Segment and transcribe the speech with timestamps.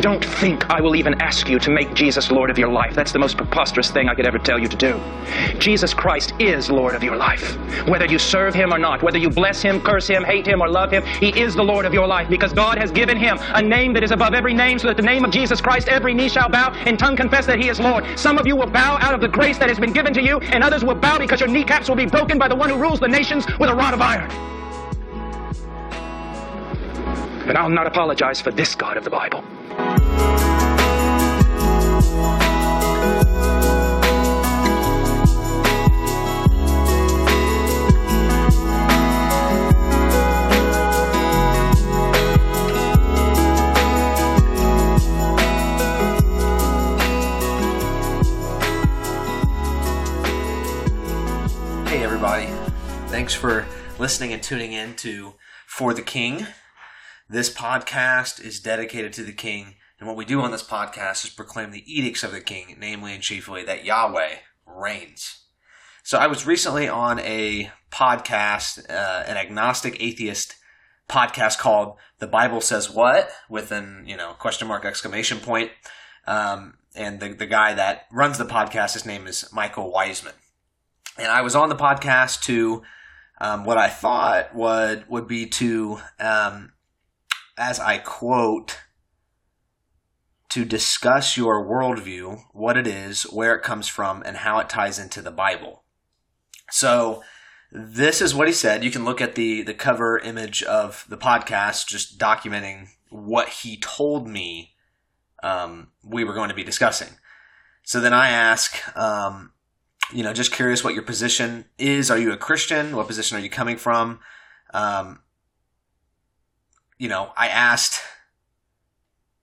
[0.00, 2.94] Don't think I will even ask you to make Jesus Lord of your life.
[2.94, 5.00] That's the most preposterous thing I could ever tell you to do.
[5.58, 7.56] Jesus Christ is Lord of your life.
[7.86, 10.68] Whether you serve Him or not, whether you bless Him, curse Him, hate Him, or
[10.68, 13.62] love Him, He is the Lord of your life because God has given Him a
[13.62, 16.28] name that is above every name so that the name of Jesus Christ every knee
[16.28, 18.04] shall bow and tongue confess that He is Lord.
[18.18, 20.40] Some of you will bow out of the grace that has been given to you,
[20.40, 22.98] and others will bow because your kneecaps will be broken by the one who rules
[22.98, 24.28] the nations with a rod of iron.
[27.46, 29.44] But I'll not apologize for this God of the Bible.
[29.74, 29.82] Hey,
[52.02, 52.46] everybody.
[53.08, 53.66] Thanks for
[53.98, 55.34] listening and tuning in to
[55.66, 56.46] For the King.
[57.28, 61.30] This podcast is dedicated to the King, and what we do on this podcast is
[61.30, 64.36] proclaim the edicts of the King, namely and chiefly that Yahweh
[64.66, 65.44] reigns.
[66.02, 70.56] So I was recently on a podcast, uh, an agnostic atheist
[71.08, 75.70] podcast called "The Bible Says What?" with an you know question mark exclamation point.
[76.26, 80.34] Um, and the the guy that runs the podcast, his name is Michael Wiseman
[81.16, 82.82] and I was on the podcast to
[83.40, 86.72] um, what I thought would would be to, um,
[87.56, 88.78] as I quote,
[90.50, 94.98] to discuss your worldview, what it is, where it comes from, and how it ties
[94.98, 95.82] into the Bible.
[96.70, 97.22] So
[97.72, 98.84] this is what he said.
[98.84, 103.76] You can look at the the cover image of the podcast, just documenting what he
[103.78, 104.74] told me
[105.42, 107.10] um, we were going to be discussing.
[107.82, 109.52] So then I ask, um,
[110.12, 112.10] you know, just curious what your position is.
[112.10, 112.96] Are you a Christian?
[112.96, 114.20] What position are you coming from?
[114.72, 115.20] Um,
[116.98, 118.00] you know, I asked,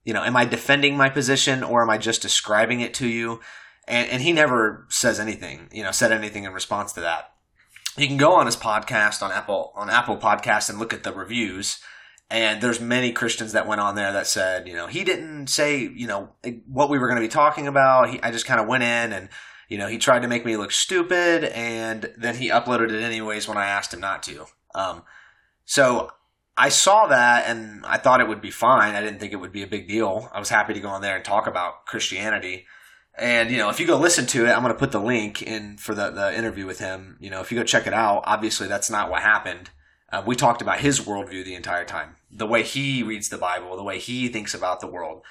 [0.04, 3.42] you know, am I defending my position or am I just describing it to you?
[3.88, 7.34] And, and he never says anything, you know, said anything in response to that.
[7.98, 11.12] You can go on his podcast on Apple on Apple Podcast and look at the
[11.12, 11.80] reviews.
[12.30, 15.80] And there's many Christians that went on there that said, you know, he didn't say,
[15.80, 16.30] you know,
[16.66, 18.10] what we were going to be talking about.
[18.10, 19.28] He, I just kind of went in and
[19.72, 23.48] you know, he tried to make me look stupid, and then he uploaded it anyways
[23.48, 24.46] when I asked him not to.
[24.76, 25.04] Um,
[25.64, 26.12] so
[26.58, 28.94] I saw that, and I thought it would be fine.
[28.96, 30.30] I didn't think it would be a big deal.
[30.34, 32.66] I was happy to go on there and talk about Christianity.
[33.18, 35.42] And you know, if you go listen to it, I'm going to put the link
[35.42, 37.18] in for the the interview with him.
[37.20, 39.70] You know, if you go check it out, obviously that's not what happened.
[40.12, 43.78] Uh, we talked about his worldview the entire time, the way he reads the Bible,
[43.78, 45.24] the way he thinks about the world.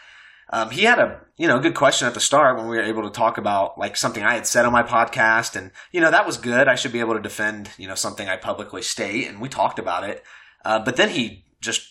[0.53, 3.03] Um, he had a you know good question at the start when we were able
[3.05, 6.27] to talk about like something I had said on my podcast, and you know that
[6.27, 6.67] was good.
[6.67, 9.79] I should be able to defend you know something I publicly state, and we talked
[9.79, 10.25] about it.
[10.65, 11.83] Uh, but then he just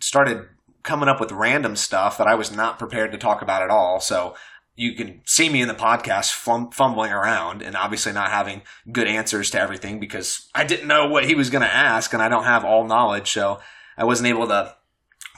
[0.00, 0.46] started
[0.82, 4.00] coming up with random stuff that I was not prepared to talk about at all.
[4.00, 4.36] So
[4.76, 9.08] you can see me in the podcast fum- fumbling around and obviously not having good
[9.08, 12.28] answers to everything because I didn't know what he was going to ask, and I
[12.28, 13.58] don't have all knowledge, so
[13.96, 14.76] I wasn't able to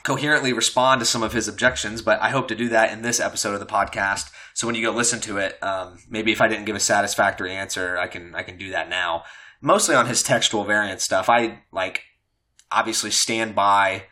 [0.03, 3.19] coherently respond to some of his objections, but I hope to do that in this
[3.19, 4.29] episode of the podcast.
[4.53, 7.53] So when you go listen to it, um, maybe if I didn't give a satisfactory
[7.53, 9.23] answer, I can I can do that now.
[9.61, 11.29] Mostly on his textual variant stuff.
[11.29, 12.03] I like
[12.71, 14.03] obviously stand by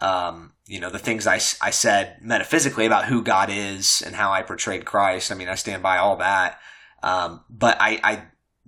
[0.00, 4.32] um, you know the things I, I said metaphysically about who God is and how
[4.32, 5.30] I portrayed Christ.
[5.30, 6.58] I mean, I stand by all that.
[7.02, 8.22] Um, but I, I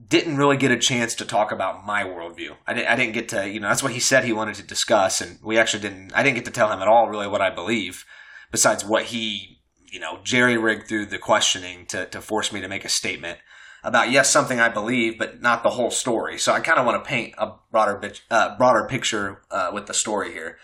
[0.09, 2.57] didn't really get a chance to talk about my worldview.
[2.67, 4.63] I didn't, I didn't get to, you know, that's what he said he wanted to
[4.63, 5.21] discuss.
[5.21, 7.51] And we actually didn't, I didn't get to tell him at all really what I
[7.51, 8.05] believe
[8.51, 9.61] besides what he,
[9.91, 13.39] you know, jerry rigged through the questioning to, to force me to make a statement
[13.83, 16.39] about, yes, something I believe, but not the whole story.
[16.39, 19.95] So I kind of want to paint a broader, uh, broader picture, uh, with the
[19.95, 20.59] story here.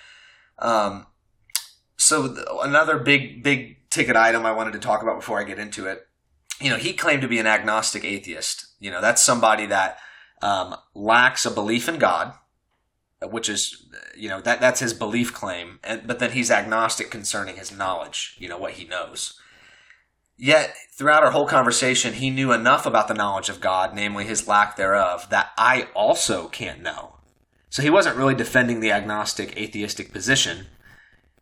[0.59, 1.07] Um,
[1.97, 5.59] so th- another big, big ticket item I wanted to talk about before I get
[5.59, 6.09] into it
[6.61, 8.67] you know, he claimed to be an agnostic atheist.
[8.81, 9.99] You know, that's somebody that
[10.43, 12.35] um, lacks a belief in God,
[13.23, 13.87] which is,
[14.17, 15.79] you know, that that's his belief claim.
[15.85, 19.39] And, but then he's agnostic concerning his knowledge, you know, what he knows.
[20.39, 24.47] Yet, throughout our whole conversation, he knew enough about the knowledge of God, namely his
[24.47, 27.17] lack thereof, that I also can't know.
[27.71, 30.67] So he wasn't really defending the agnostic atheistic position.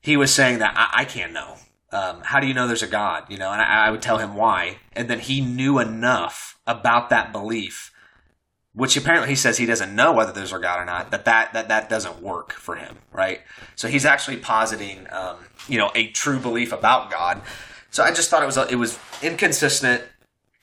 [0.00, 1.56] He was saying that I, I can't know
[1.93, 3.25] um, how do you know there's a God?
[3.28, 4.78] You know, and I, I would tell him why.
[4.93, 7.93] And then he knew enough about that belief,
[8.75, 11.52] which apparently he says he doesn't know whether there's a God or not, that that,
[11.52, 13.40] that, that doesn't work for him, right?
[13.76, 15.37] So he's actually positing, um,
[15.69, 17.40] you know, a true belief about God.
[17.96, 20.02] So I just thought it was, it was inconsistent.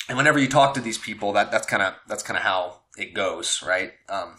[0.08, 2.82] And whenever you talk to these people, that, that's kind of, that's kind of how
[2.96, 3.94] it goes, right?
[4.08, 4.36] Um,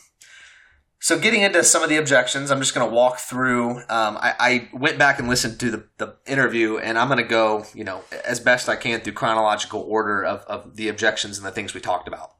[1.01, 3.79] So, getting into some of the objections, I'm just going to walk through.
[3.89, 7.29] Um, I, I, went back and listened to the, the interview, and I'm going to
[7.29, 11.45] go, you know, as best I can through chronological order of, of the objections and
[11.45, 12.37] the things we talked about.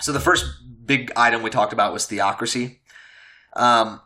[0.00, 0.46] So, the first
[0.86, 2.78] big item we talked about was theocracy.
[3.56, 4.00] Um,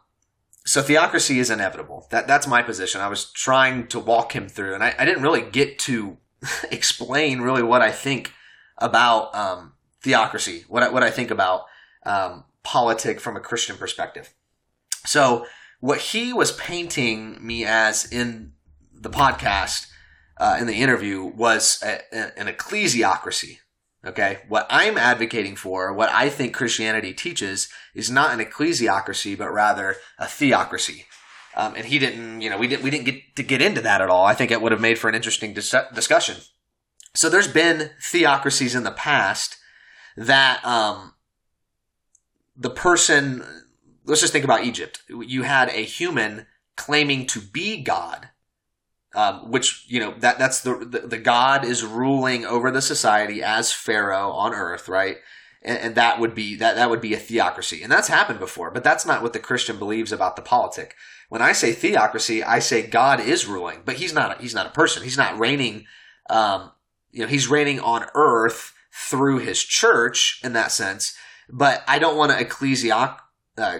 [0.67, 2.07] so, theocracy is inevitable.
[2.11, 3.03] That that's my position.
[3.03, 6.17] I was trying to walk him through, and I, I didn't really get to
[6.71, 8.33] explain really what I think
[8.79, 11.65] about um, theocracy, what I, what I think about
[12.07, 14.33] um, politic from a Christian perspective.
[15.05, 15.47] So,
[15.81, 18.53] what he was painting me as in
[18.93, 19.89] the podcast,
[20.39, 23.59] uh, in the interview, was a, an ecclesiocracy.
[24.07, 24.41] Okay.
[24.49, 29.97] What I'm advocating for, what I think Christianity teaches, is not an ecclesiocracy, but rather
[30.19, 31.07] a theocracy.
[31.57, 34.01] Um, and he didn't, you know, we didn't, we didn't get to get into that
[34.01, 34.27] at all.
[34.27, 36.37] I think it would have made for an interesting dis- discussion.
[37.15, 39.57] So there's been theocracies in the past
[40.17, 41.15] that um,
[42.57, 43.45] the person,
[44.05, 45.03] let's just think about Egypt.
[45.09, 46.47] You had a human
[46.77, 48.31] claiming to be God,
[49.15, 53.43] um, which, you know, that, that's the, the, the, God is ruling over the society
[53.43, 55.19] as Pharaoh on earth, right?
[55.63, 57.83] And, and, that would be, that, that would be a theocracy.
[57.83, 60.95] And that's happened before, but that's not what the Christian believes about the politic.
[61.29, 64.67] When I say theocracy, I say God is ruling, but he's not, a, he's not
[64.67, 65.03] a person.
[65.03, 65.87] He's not reigning,
[66.29, 66.73] um,
[67.13, 71.17] you know, he's reigning on earth through his church in that sense
[71.49, 73.19] but I don't want an ecclesioc.
[73.57, 73.79] Uh,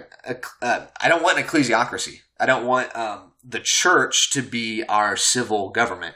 [0.61, 2.19] uh, I don't want an ecclesiocracy.
[2.39, 6.15] I don't want um, the church to be our civil government,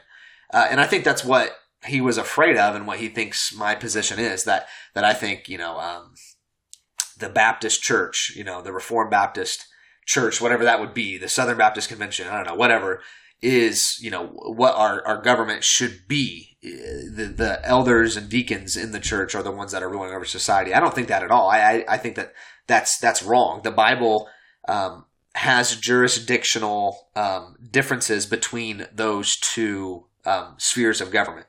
[0.52, 1.50] uh, and I think that's what
[1.86, 4.44] he was afraid of, and what he thinks my position is.
[4.44, 6.14] That that I think you know um,
[7.18, 9.66] the Baptist Church, you know the Reformed Baptist
[10.06, 13.02] Church, whatever that would be, the Southern Baptist Convention, I don't know, whatever
[13.42, 18.92] is you know what our, our government should be the, the elders and deacons in
[18.92, 21.30] the church are the ones that are ruling over society i don't think that at
[21.30, 22.34] all i, I, I think that
[22.66, 24.28] that's that's wrong the bible
[24.68, 25.04] um,
[25.34, 31.46] has jurisdictional um, differences between those two um, spheres of government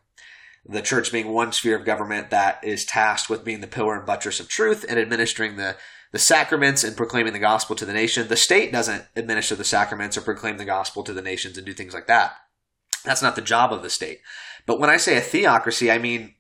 [0.66, 4.06] the church being one sphere of government that is tasked with being the pillar and
[4.06, 5.76] buttress of truth and administering the
[6.12, 8.28] the sacraments and proclaiming the gospel to the nation.
[8.28, 11.74] The state doesn't administer the sacraments or proclaim the gospel to the nations and do
[11.74, 12.34] things like that.
[13.06, 14.20] That's not the job of the state.
[14.66, 16.36] But when I say a theocracy, I mean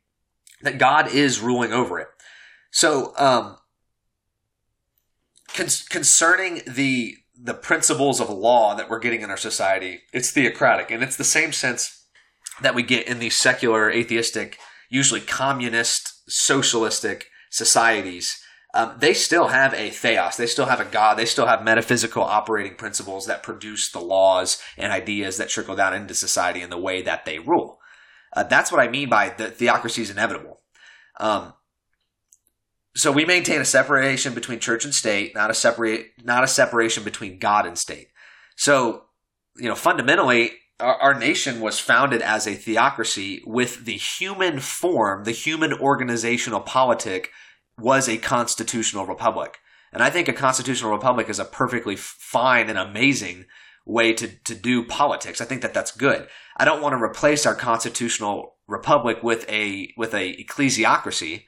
[0.62, 2.10] that God is ruling over it.
[2.70, 3.58] So, um,
[5.54, 10.92] con- concerning the the principles of law that we're getting in our society, it's theocratic,
[10.92, 12.06] and it's the same sense
[12.62, 14.60] that we get in these secular, atheistic,
[14.90, 18.42] usually communist, socialistic societies
[18.74, 20.38] um, they still have a theos.
[20.38, 21.18] They still have a God.
[21.18, 25.94] They still have metaphysical operating principles that produce the laws and ideas that trickle down
[25.94, 27.80] into society in the way that they rule.
[28.34, 30.62] Uh, that's what I mean by the theocracy is inevitable.
[31.20, 31.54] Um,
[32.96, 37.04] so we maintain a separation between church and state, not a separate, not a separation
[37.04, 38.10] between God and state.
[38.58, 39.04] So,
[39.58, 45.24] you know, fundamentally, our, our nation was founded as a theocracy with the human form,
[45.24, 47.32] the human organizational politic
[47.78, 49.58] was a constitutional republic.
[49.94, 53.46] And I think a constitutional republic is a perfectly fine and amazing
[53.86, 55.42] way to, to do politics.
[55.42, 56.28] I think that that's good.
[56.58, 61.46] I don't want to replace our constitutional republic with a with a ecclesiocracy.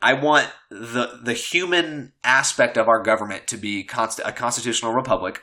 [0.00, 5.42] I want the the human aspect of our government to be const- a constitutional republic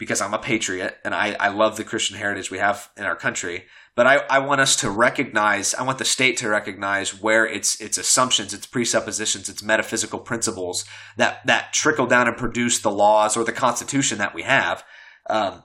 [0.00, 3.14] because I'm a patriot and I, I love the Christian heritage we have in our
[3.14, 3.66] country.
[3.94, 7.78] But I, I want us to recognize, I want the state to recognize where its
[7.80, 10.86] its assumptions, its presuppositions, its metaphysical principles
[11.18, 14.84] that that trickle down and produce the laws or the Constitution that we have
[15.28, 15.64] um,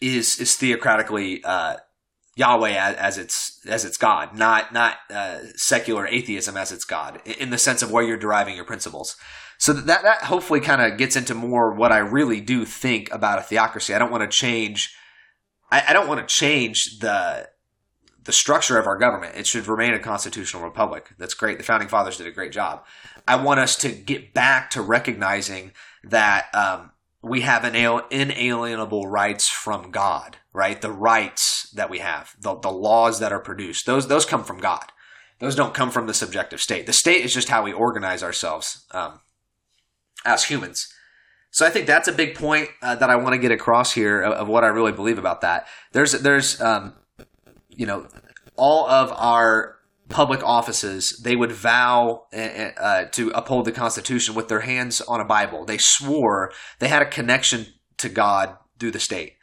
[0.00, 1.76] is is theocratically uh,
[2.36, 7.20] Yahweh as, as, its as its God, not not uh, secular atheism as its God,
[7.26, 9.16] in the sense of where you're deriving your principles.
[9.58, 13.38] So that that hopefully kind of gets into more what I really do think about
[13.38, 13.94] a theocracy.
[13.94, 14.94] I don't want to change
[15.70, 17.48] I, I don't want to change the
[18.22, 19.36] the structure of our government.
[19.36, 21.10] It should remain a constitutional republic.
[21.18, 21.58] That's great.
[21.58, 22.84] The founding fathers did a great job.
[23.26, 25.72] I want us to get back to recognizing
[26.04, 30.80] that um, we have inalienable rights from God, right?
[30.80, 34.58] The rights that we have, the, the laws that are produced, those those come from
[34.58, 34.84] God.
[35.38, 36.86] Those don't come from the subjective state.
[36.86, 39.20] The state is just how we organize ourselves um,
[40.24, 40.92] as humans.
[41.50, 44.20] So I think that's a big point uh, that I want to get across here
[44.20, 45.66] of, of, what I really believe about that.
[45.92, 46.94] There's there's um,
[47.68, 48.06] you know
[48.56, 49.76] all of our
[50.08, 55.20] public offices they would vow uh, uh, to uphold the Constitution with their hands on
[55.20, 55.64] a Bible.
[55.64, 57.66] They swore they had a connection
[57.98, 59.34] to God through the state.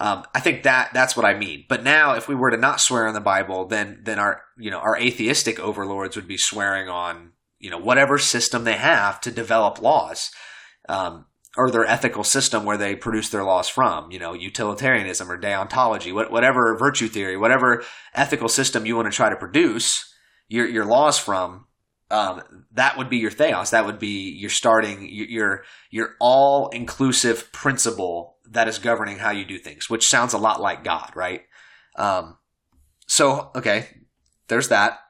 [0.00, 1.64] Um, I think that that's what I mean.
[1.68, 4.70] But now, if we were to not swear on the Bible, then then our you
[4.70, 9.30] know our atheistic overlords would be swearing on you know whatever system they have to
[9.30, 10.30] develop laws.
[10.88, 11.26] Um,
[11.56, 16.12] or their ethical system where they produce their laws from, you know, utilitarianism or deontology,
[16.12, 17.82] whatever virtue theory, whatever
[18.14, 20.14] ethical system you want to try to produce
[20.46, 21.66] your, your laws from,
[22.10, 23.70] um, that would be your theos.
[23.70, 29.44] That would be your starting, your, your all inclusive principle that is governing how you
[29.44, 31.42] do things, which sounds a lot like God, right?
[31.96, 32.38] Um,
[33.06, 33.88] so, okay,
[34.48, 35.00] there's that.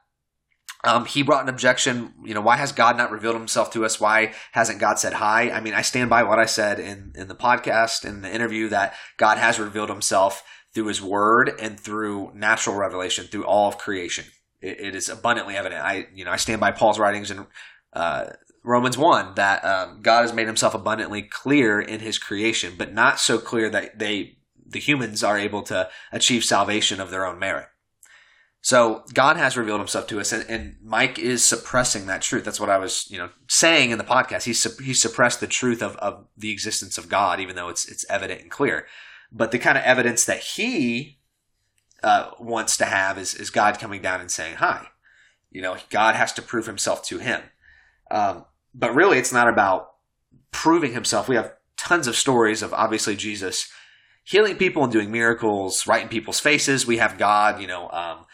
[0.83, 2.13] Um, he brought an objection.
[2.23, 3.99] You know, why has God not revealed himself to us?
[3.99, 5.51] Why hasn't God said hi?
[5.51, 8.69] I mean, I stand by what I said in, in the podcast, in the interview,
[8.69, 10.41] that God has revealed himself
[10.73, 14.25] through his word and through natural revelation, through all of creation.
[14.61, 15.83] It, it is abundantly evident.
[15.83, 17.47] I, you know, I stand by Paul's writings in
[17.93, 18.25] uh,
[18.63, 23.19] Romans 1 that um, God has made himself abundantly clear in his creation, but not
[23.19, 27.67] so clear that they, the humans, are able to achieve salvation of their own merit.
[28.61, 32.43] So God has revealed himself to us, and, and, Mike is suppressing that truth.
[32.43, 34.43] That's what I was, you know, saying in the podcast.
[34.43, 38.05] He he suppressed the truth of, of the existence of God, even though it's it's
[38.09, 38.85] evident and clear.
[39.31, 41.18] But the kind of evidence that he
[42.03, 44.87] uh, wants to have is is God coming down and saying hi.
[45.51, 47.41] You know, God has to prove himself to him.
[48.11, 49.91] Um, but really, it's not about
[50.51, 51.27] proving himself.
[51.27, 53.71] We have tons of stories of obviously Jesus
[54.23, 56.85] healing people and doing miracles right in people's faces.
[56.85, 57.89] We have God, you know.
[57.89, 58.25] Um,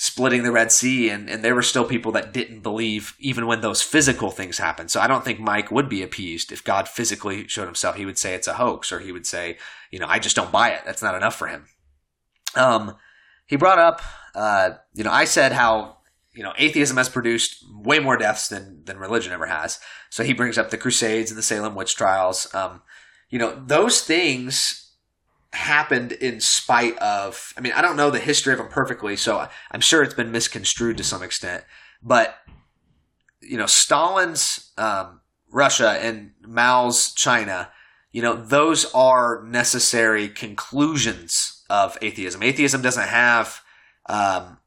[0.00, 3.62] splitting the Red Sea, and, and there were still people that didn't believe even when
[3.62, 4.92] those physical things happened.
[4.92, 7.96] So I don't think Mike would be appeased if God physically showed himself.
[7.96, 9.58] He would say it's a hoax, or he would say,
[9.90, 10.82] you know, I just don't buy it.
[10.86, 11.64] That's not enough for him.
[12.54, 12.94] Um,
[13.48, 14.00] he brought up,
[14.34, 15.96] uh, you know, I said how
[16.34, 19.80] you know atheism has produced way more deaths than than religion ever has.
[20.10, 22.52] So he brings up the Crusades and the Salem witch trials.
[22.54, 22.82] Um,
[23.30, 24.88] you know, those things
[25.52, 29.48] happened in spite of i mean i don't know the history of them perfectly so
[29.70, 31.64] i'm sure it's been misconstrued to some extent
[32.02, 32.36] but
[33.40, 37.70] you know stalin's um, russia and mao's china
[38.12, 43.60] you know those are necessary conclusions of atheism atheism doesn't have
[44.08, 44.58] um,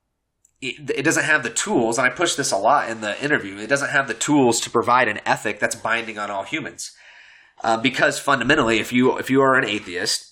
[0.61, 3.57] it, it doesn't have the tools and i push this a lot in the interview
[3.57, 6.95] it doesn't have the tools to provide an ethic that's binding on all humans
[7.63, 10.31] uh, because fundamentally if you if you are an atheist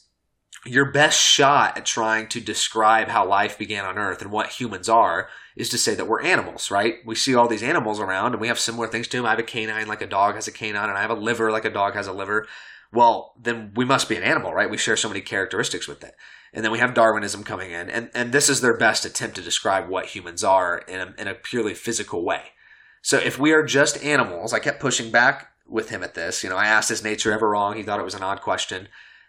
[0.65, 4.89] your best shot at trying to describe how life began on earth and what humans
[4.89, 6.95] are is to say that we're animals, right?
[7.05, 9.25] We see all these animals around and we have similar things to them.
[9.25, 11.51] I have a canine like a dog has a canine and I have a liver
[11.51, 12.47] like a dog has a liver.
[12.91, 14.69] Well, then we must be an animal, right?
[14.69, 16.15] We share so many characteristics with it.
[16.53, 19.41] And then we have Darwinism coming in and, and this is their best attempt to
[19.43, 22.53] describe what humans are in a, in a purely physical way.
[23.01, 26.43] So if we are just animals, I kept pushing back with him at this.
[26.43, 27.75] You know, I asked, is nature ever wrong?
[27.75, 28.87] He thought it was an odd question.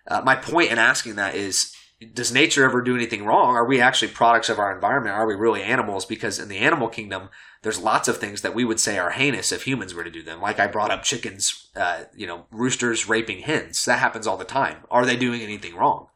[0.08, 1.74] Uh, my point in asking that is
[2.14, 3.54] does nature ever do anything wrong?
[3.54, 5.14] Are we actually products of our environment?
[5.14, 6.06] Are we really animals?
[6.06, 7.28] Because in the animal kingdom,
[7.62, 10.22] there's lots of things that we would say are heinous if humans were to do
[10.22, 10.40] them.
[10.40, 13.84] Like I brought up chickens, uh, you know, roosters raping hens.
[13.84, 14.78] That happens all the time.
[14.90, 16.06] Are they doing anything wrong?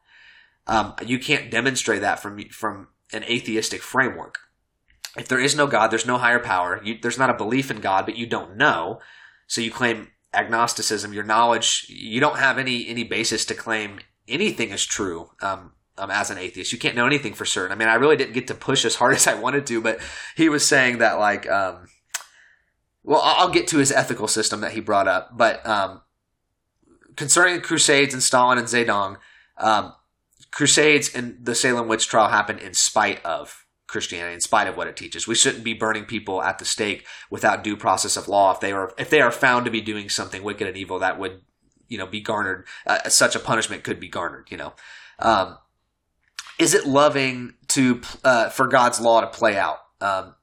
[0.65, 4.39] Um, you can't demonstrate that from from an atheistic framework.
[5.15, 6.81] If there is no God, there's no higher power.
[6.83, 8.99] You, there's not a belief in God, but you don't know.
[9.45, 14.69] So you claim agnosticism, your knowledge, you don't have any any basis to claim anything
[14.69, 15.31] is true.
[15.41, 17.71] Um, um, as an atheist, you can't know anything for certain.
[17.71, 19.99] I mean, I really didn't get to push as hard as I wanted to, but
[20.35, 21.87] he was saying that like, um,
[23.03, 26.01] well, I'll get to his ethical system that he brought up, but um,
[27.15, 29.17] concerning the Crusades and Stalin and Zedong,
[29.57, 29.93] um,
[30.51, 34.87] Crusades and the Salem witch trial happened in spite of Christianity in spite of what
[34.87, 35.27] it teaches.
[35.27, 38.51] We shouldn't be burning people at the stake without due process of law.
[38.51, 41.19] If they are if they are found to be doing something wicked and evil, that
[41.19, 41.41] would
[41.87, 42.65] you know be garnered.
[42.85, 44.49] Uh, such a punishment could be garnered.
[44.51, 44.73] You know,
[45.19, 45.57] um,
[46.59, 49.79] is it loving to uh, for God's law to play out?
[50.01, 50.35] Um,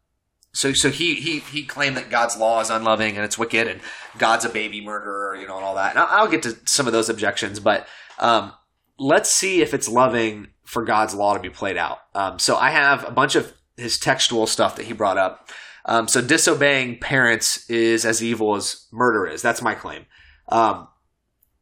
[0.52, 3.80] so so he he he claimed that God's law is unloving and it's wicked and
[4.18, 5.90] God's a baby murderer, you know, and all that.
[5.90, 7.86] And I'll, I'll get to some of those objections, but
[8.18, 8.52] um,
[8.98, 11.98] let's see if it's loving for God's law to be played out.
[12.14, 15.50] Um, so I have a bunch of his textual stuff that he brought up.
[15.84, 19.42] Um, so disobeying parents is as evil as murder is.
[19.42, 20.06] That's my claim.
[20.48, 20.88] Um,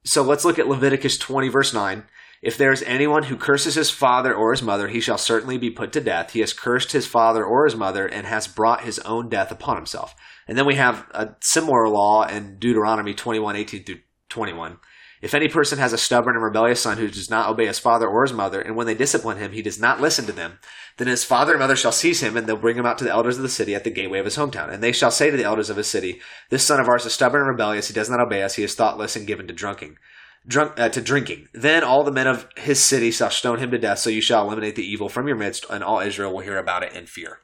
[0.05, 2.05] so let's look at Leviticus 20, verse 9.
[2.43, 5.71] If there is anyone who curses his father or his mother, he shall certainly be
[5.71, 6.33] put to death.
[6.33, 9.77] He has cursed his father or his mother and has brought his own death upon
[9.77, 10.15] himself.
[10.49, 14.79] And then we have a similar law in Deuteronomy 21, 18 through 21.
[15.21, 18.09] If any person has a stubborn and rebellious son who does not obey his father
[18.09, 20.59] or his mother, and when they discipline him, he does not listen to them,
[20.97, 23.11] then his father and mother shall seize him, and they'll bring him out to the
[23.11, 24.73] elders of the city at the gateway of his hometown.
[24.73, 27.13] And they shall say to the elders of his city, This son of ours is
[27.13, 29.99] stubborn and rebellious, he does not obey us, he is thoughtless and given to drinking.
[30.47, 31.49] Drunk, uh, to drinking.
[31.53, 34.47] Then all the men of his city shall stone him to death, so you shall
[34.47, 37.41] eliminate the evil from your midst, and all Israel will hear about it in fear.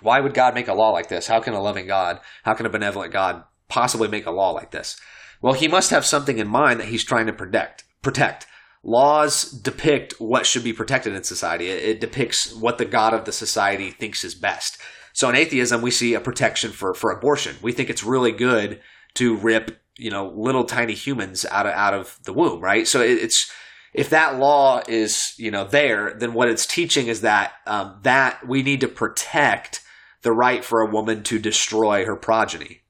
[0.00, 1.28] Why would God make a law like this?
[1.28, 4.72] How can a loving God, how can a benevolent God possibly make a law like
[4.72, 4.96] this?
[5.40, 7.84] Well, he must have something in mind that he's trying to protect.
[8.02, 8.46] Protect.
[8.82, 11.68] Laws depict what should be protected in society.
[11.68, 14.78] It, depicts what the God of the society thinks is best.
[15.12, 17.56] So in atheism, we see a protection for, for abortion.
[17.60, 18.80] We think it's really good
[19.14, 22.86] to rip, you know, little tiny humans out of out of the womb, right?
[22.86, 23.50] So it, it's
[23.94, 28.46] if that law is you know there, then what it's teaching is that um, that
[28.46, 29.82] we need to protect
[30.22, 32.82] the right for a woman to destroy her progeny.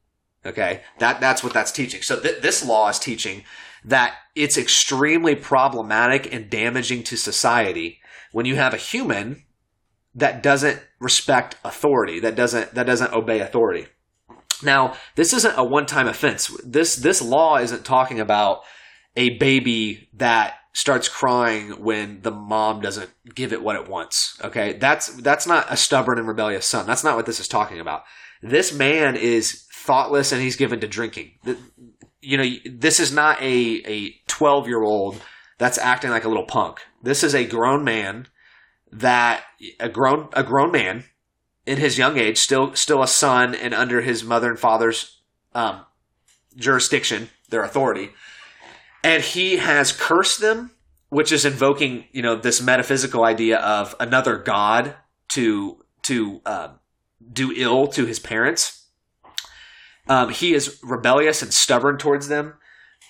[0.48, 2.02] Okay, that that's what that's teaching.
[2.02, 3.44] So th- this law is teaching
[3.84, 8.00] that it's extremely problematic and damaging to society
[8.32, 9.44] when you have a human
[10.14, 13.86] that doesn't respect authority, that doesn't that doesn't obey authority.
[14.62, 16.50] Now, this isn't a one-time offense.
[16.64, 18.62] This this law isn't talking about
[19.16, 24.38] a baby that starts crying when the mom doesn't give it what it wants.
[24.44, 24.74] Okay?
[24.74, 26.86] That's that's not a stubborn and rebellious son.
[26.86, 28.02] That's not what this is talking about.
[28.42, 31.32] This man is thoughtless and he's given to drinking.
[32.20, 35.20] You know, this is not a a 12-year-old
[35.56, 36.80] that's acting like a little punk.
[37.02, 38.28] This is a grown man
[38.92, 39.44] that
[39.80, 41.04] a grown a grown man
[41.66, 45.22] in his young age, still still a son and under his mother and father's
[45.54, 45.86] um,
[46.54, 48.10] jurisdiction, their authority,
[49.02, 50.72] and he has cursed them,
[51.08, 54.96] which is invoking you know this metaphysical idea of another god
[55.28, 56.68] to to uh,
[57.32, 58.77] do ill to his parents.
[60.08, 62.54] Um, he is rebellious and stubborn towards them.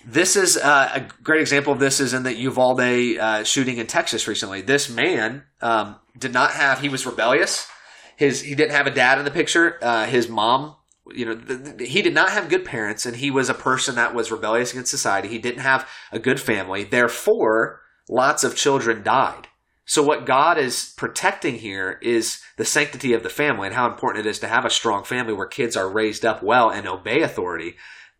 [0.05, 3.87] This is uh, a great example of this is in the Uvalde uh, shooting in
[3.87, 4.61] Texas recently.
[4.61, 7.67] This man um, did not have, he was rebellious.
[8.15, 9.77] His, he didn't have a dad in the picture.
[9.81, 10.75] Uh, his mom,
[11.13, 13.95] you know, th- th- he did not have good parents and he was a person
[13.95, 15.27] that was rebellious against society.
[15.27, 16.85] He didn't have a good family.
[16.85, 19.48] Therefore, lots of children died.
[19.89, 24.23] So what God is protecting here is the sanctity of the family and how important
[24.23, 27.23] it is to have a strong family where kids are raised up well and obey
[27.23, 27.75] authority.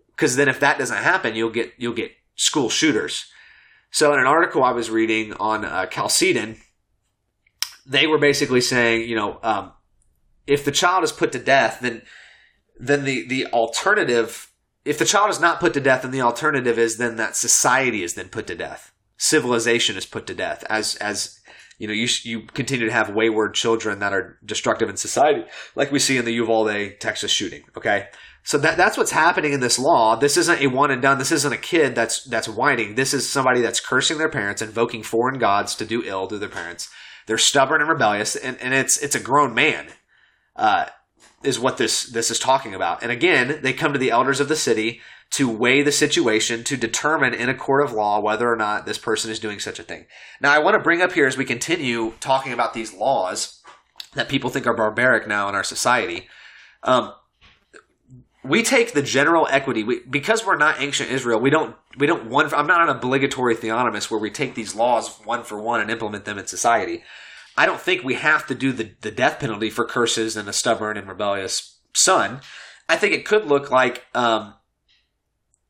[0.07, 3.31] Because then if that doesn't happen, you'll get you'll get school shooters.
[3.91, 6.58] So in an article I was reading on uh, Chalcedon,
[7.86, 9.71] they were basically saying, you know, um,
[10.47, 12.01] if the child is put to death, then
[12.79, 14.51] then the the alternative,
[14.86, 18.01] if the child is not put to death, then the alternative is then that society
[18.01, 21.38] is then put to death, civilization is put to death, as as
[21.79, 25.91] you know, you you continue to have wayward children that are destructive in society, like
[25.91, 27.63] we see in the Uvalde, Texas shooting.
[27.75, 28.07] Okay,
[28.43, 30.17] so that that's what's happening in this law.
[30.17, 31.17] This isn't a one and done.
[31.17, 32.95] This isn't a kid that's that's whining.
[32.95, 36.49] This is somebody that's cursing their parents, invoking foreign gods to do ill to their
[36.49, 36.89] parents.
[37.27, 39.87] They're stubborn and rebellious, and, and it's it's a grown man,
[40.57, 40.87] uh,
[41.43, 43.02] is what this this is talking about.
[43.02, 46.75] And again, they come to the elders of the city to weigh the situation to
[46.75, 49.84] determine in a court of law whether or not this person is doing such a
[49.84, 50.06] thing.
[50.41, 53.62] Now, I want to bring up here as we continue talking about these laws
[54.15, 56.28] that people think are barbaric now in our society.
[56.82, 57.13] Um,
[58.43, 61.39] we take the general equity we, because we're not ancient Israel.
[61.39, 62.52] We don't we don't one.
[62.54, 66.25] I'm not an obligatory theonomist where we take these laws one for one and implement
[66.25, 67.04] them in society.
[67.60, 70.54] I don't think we have to do the, the death penalty for curses and a
[70.54, 72.39] stubborn and rebellious son.
[72.88, 74.54] I think it could look like um,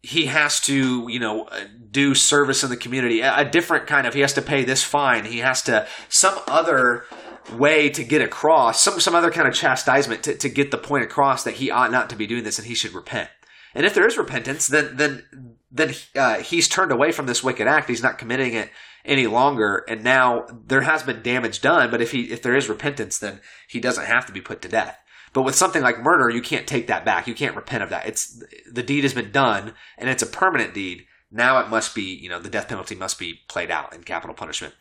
[0.04, 4.06] he has to, you know, uh, do service in the community, a, a different kind
[4.06, 4.13] of.
[4.13, 5.25] He has to pay this fine.
[5.25, 7.06] He has to some other
[7.54, 11.06] way to get across, some some other kind of chastisement to, to get the point
[11.06, 13.32] across that he ought not to be doing this and he should repent.
[13.73, 17.65] And if there is repentance, then then then uh, he's turned away from this wicked
[17.65, 17.89] act.
[17.89, 18.69] He's not committing it
[19.05, 21.91] any longer, and now there has been damage done.
[21.91, 24.67] But if he if there is repentance, then he doesn't have to be put to
[24.67, 24.97] death.
[25.33, 27.27] But with something like murder, you can't take that back.
[27.27, 28.07] You can't repent of that.
[28.07, 31.05] It's the deed has been done, and it's a permanent deed.
[31.31, 34.33] Now it must be, you know, the death penalty must be played out in capital
[34.33, 34.73] punishment.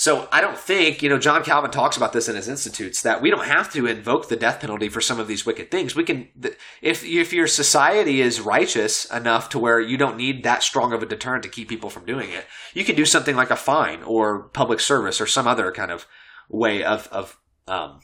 [0.00, 3.20] So I don't think, you know, John Calvin talks about this in his institutes that
[3.20, 5.94] we don't have to invoke the death penalty for some of these wicked things.
[5.94, 6.28] We can,
[6.80, 11.02] if if your society is righteous enough to where you don't need that strong of
[11.02, 14.02] a deterrent to keep people from doing it, you can do something like a fine
[14.02, 16.06] or public service or some other kind of
[16.48, 18.00] way of of um,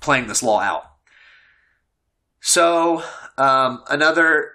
[0.00, 0.82] playing this law out.
[2.40, 3.04] So
[3.38, 4.50] um, another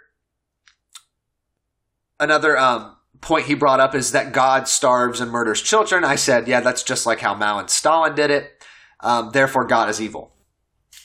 [2.20, 6.04] another um, point he brought up is that God starves and murders children.
[6.04, 8.64] I said, yeah, that's just like how Mao and Stalin did it.
[9.02, 10.34] Um, therefore, God is evil.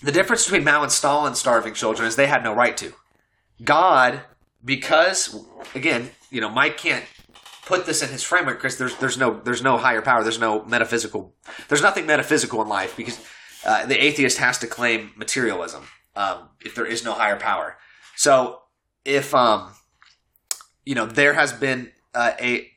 [0.02, 2.92] The difference between Mao and Stalin starving children is they had no right to.
[3.62, 4.22] God,
[4.64, 7.04] because again, you know, Mike can't
[7.66, 10.22] put this in his framework because there's there's no there's no higher power.
[10.22, 11.34] There's no metaphysical.
[11.68, 13.24] There's nothing metaphysical in life because
[13.64, 17.76] uh, the atheist has to claim materialism um, if there is no higher power.
[18.16, 18.60] So
[19.04, 19.72] if um,
[20.84, 22.70] you know there has been uh, a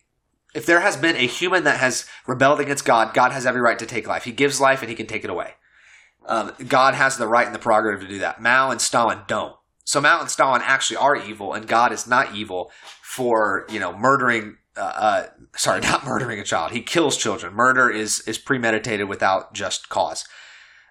[0.53, 3.77] if there has been a human that has rebelled against God, God has every right
[3.77, 4.23] to take life.
[4.23, 5.53] He gives life and he can take it away.
[6.25, 8.41] Um, God has the right and the prerogative to do that.
[8.41, 9.55] Mao and Stalin don't.
[9.83, 12.71] So Mao and Stalin actually are evil, and God is not evil
[13.01, 14.57] for you know murdering.
[14.75, 16.71] Uh, uh, sorry, not murdering a child.
[16.71, 17.53] He kills children.
[17.53, 20.25] Murder is is premeditated without just cause.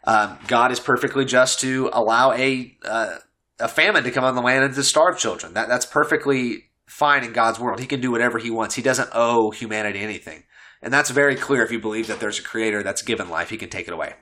[0.04, 3.16] Um, God is perfectly just to allow a uh,
[3.58, 5.54] a famine to come on the land and to starve children.
[5.54, 7.80] That that's perfectly fine in God's world.
[7.80, 8.74] He can do whatever he wants.
[8.74, 10.44] He doesn't owe humanity anything,
[10.82, 11.62] and that's very clear.
[11.62, 14.14] If you believe that there's a creator that's given life, he can take it away.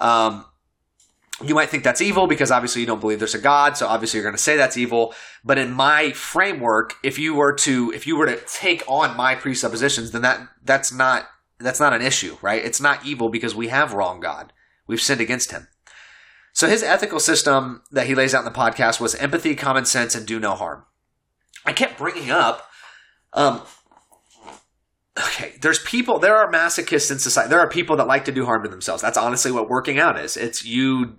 [0.00, 0.44] Um,
[1.42, 4.18] you might think that's evil because obviously you don't believe there's a God, so obviously
[4.18, 5.14] you're going to say that's evil.
[5.44, 9.34] But in my framework, if you were to if you were to take on my
[9.34, 12.64] presuppositions, then that that's not that's not an issue, right?
[12.64, 14.52] It's not evil because we have wrong God.
[14.86, 15.68] We've sinned against him.
[16.52, 20.14] So his ethical system that he lays out in the podcast was empathy, common sense,
[20.14, 20.84] and do no harm.
[21.64, 22.66] I kept bringing up
[23.32, 23.62] um,
[25.18, 27.50] okay, there's people, there are masochists in society.
[27.50, 29.02] There are people that like to do harm to themselves.
[29.02, 30.36] That's honestly what working out is.
[30.36, 31.16] It's you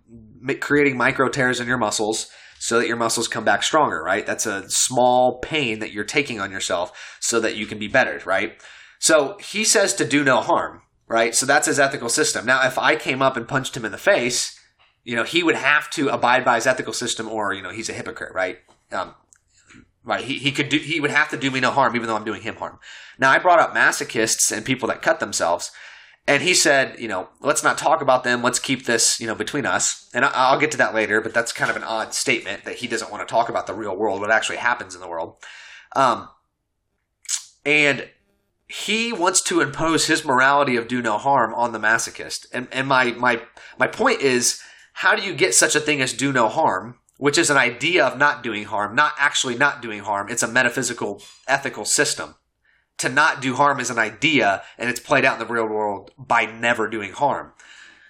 [0.60, 4.26] creating micro tears in your muscles so that your muscles come back stronger, right?
[4.26, 8.22] That's a small pain that you're taking on yourself so that you can be better,
[8.26, 8.62] right?
[9.00, 11.34] So he says to do no harm, right?
[11.34, 12.46] So that's his ethical system.
[12.46, 14.58] Now, if I came up and punched him in the face,
[15.04, 17.90] you know, he would have to abide by his ethical system or, you know, he's
[17.90, 18.60] a hypocrite, right?
[18.92, 19.16] Um,
[20.04, 20.24] Right.
[20.24, 22.24] He, he could do, he would have to do me no harm, even though I'm
[22.24, 22.80] doing him harm.
[23.20, 25.72] Now, I brought up masochists and people that cut themselves.
[26.28, 28.42] And he said, you know, let's not talk about them.
[28.42, 30.10] Let's keep this, you know, between us.
[30.14, 32.78] And I, will get to that later, but that's kind of an odd statement that
[32.78, 35.36] he doesn't want to talk about the real world, what actually happens in the world.
[35.96, 36.30] Um,
[37.66, 38.10] and
[38.68, 42.46] he wants to impose his morality of do no harm on the masochist.
[42.54, 43.42] And, and my, my,
[43.78, 44.62] my point is,
[44.94, 48.04] how do you get such a thing as do no harm which is an idea
[48.04, 50.28] of not doing harm, not actually not doing harm.
[50.28, 52.34] It's a metaphysical, ethical system.
[52.98, 56.10] To not do harm is an idea, and it's played out in the real world
[56.18, 57.54] by never doing harm.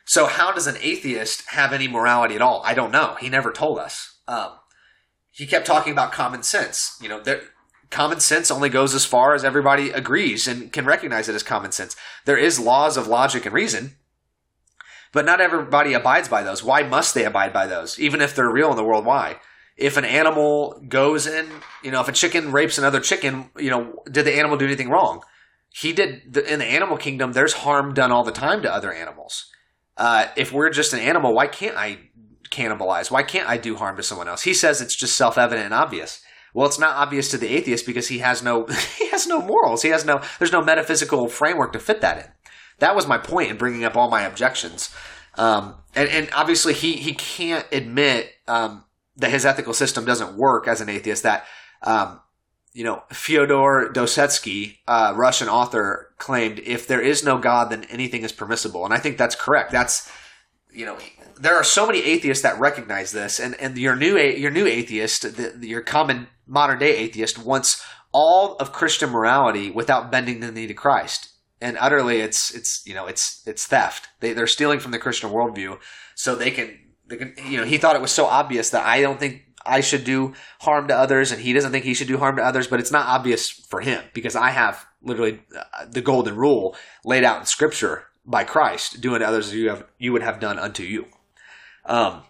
[0.06, 2.62] So, how does an atheist have any morality at all?
[2.64, 3.18] I don't know.
[3.20, 4.20] He never told us.
[4.30, 4.52] Um,
[5.30, 6.96] he kept talking about common sense.
[7.02, 7.42] You know, there,
[7.90, 11.74] common sense only goes as far as everybody agrees and can recognize it as common
[11.74, 11.98] sense.
[12.24, 13.98] There is laws of logic and reason,
[15.12, 16.64] but not everybody abides by those.
[16.64, 18.00] Why must they abide by those?
[18.00, 19.38] Even if they're real in the world, why?
[19.78, 21.50] If an animal goes in,
[21.84, 24.90] you know, if a chicken rapes another chicken, you know, did the animal do anything
[24.90, 25.22] wrong?
[25.70, 29.50] He did, in the animal kingdom, there's harm done all the time to other animals.
[29.98, 32.00] Uh, if we're just an animal, why can't I
[32.50, 33.10] cannibalize?
[33.10, 34.44] Why can't I do harm to someone else?
[34.44, 36.22] He says it's just self evident and obvious.
[36.54, 38.66] Well, it's not obvious to the atheist because he has no
[38.98, 39.82] he has no morals.
[39.82, 42.32] He has no there's no metaphysical framework to fit that in
[42.82, 44.94] that was my point in bringing up all my objections.
[45.36, 48.84] Um, and, and obviously, he he can't admit um,
[49.16, 51.24] that his ethical system doesn't work as an atheist.
[51.24, 51.46] That
[51.84, 52.20] um,
[52.74, 58.24] you know, Fyodor Dostoevsky, uh, Russian author, claimed if there is no God, then anything
[58.24, 59.72] is permissible, and I think that's correct.
[59.72, 60.12] That's
[60.74, 60.98] you know,
[61.40, 65.38] there are so many atheists that recognize this, and and your new your new atheist,
[65.38, 70.68] the, your common modern day atheist, wants all of Christian morality without bending the knee
[70.68, 71.31] to Christ
[71.62, 74.10] and utterly it's it's you know it's it's theft.
[74.20, 75.80] They they're stealing from the Christian worldview,
[76.16, 79.02] so they can they can you know he thought it was so obvious that I
[79.02, 82.18] don't think I should do harm to others, and he doesn't think he should do
[82.18, 82.68] harm to others.
[82.68, 87.24] But it's not obvious for him because I have literally uh, the golden rule laid
[87.24, 90.58] out in Scripture by Christ: doing to others as you have you would have done
[90.58, 91.06] unto you.
[91.86, 92.24] Um,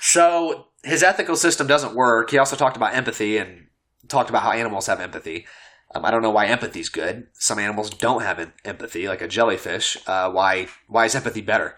[0.00, 2.30] so his ethical system doesn't work.
[2.30, 3.66] He also talked about empathy and
[4.08, 5.46] talked about how animals have empathy.
[5.94, 7.26] Um, I don't know why empathy is good.
[7.34, 9.96] Some animals don't have empathy, like a jellyfish.
[10.06, 11.76] Uh, why why is empathy better?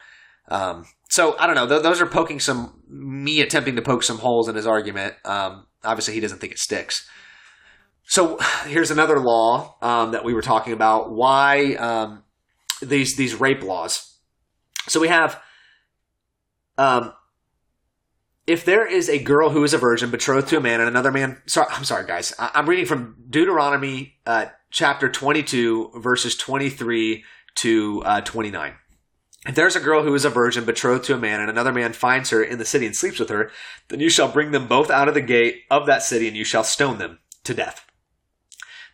[0.49, 1.67] Um, so I don't know.
[1.67, 5.15] Th- those are poking some me attempting to poke some holes in his argument.
[5.25, 7.09] Um, obviously, he doesn't think it sticks.
[8.05, 11.13] So here's another law um, that we were talking about.
[11.13, 12.25] Why um,
[12.83, 14.19] these these rape laws?
[14.89, 15.41] So we have
[16.77, 17.13] um,
[18.47, 21.13] if there is a girl who is a virgin betrothed to a man and another
[21.13, 22.35] man sorry i'm sorry guys.
[22.39, 27.25] I'm reading from deuteronomy uh, chapter 22 verses 23
[27.57, 28.75] to uh, 29
[29.47, 31.93] if there's a girl who is a virgin betrothed to a man and another man
[31.93, 33.51] finds her in the city and sleeps with her
[33.89, 36.45] then you shall bring them both out of the gate of that city and you
[36.45, 37.87] shall stone them to death.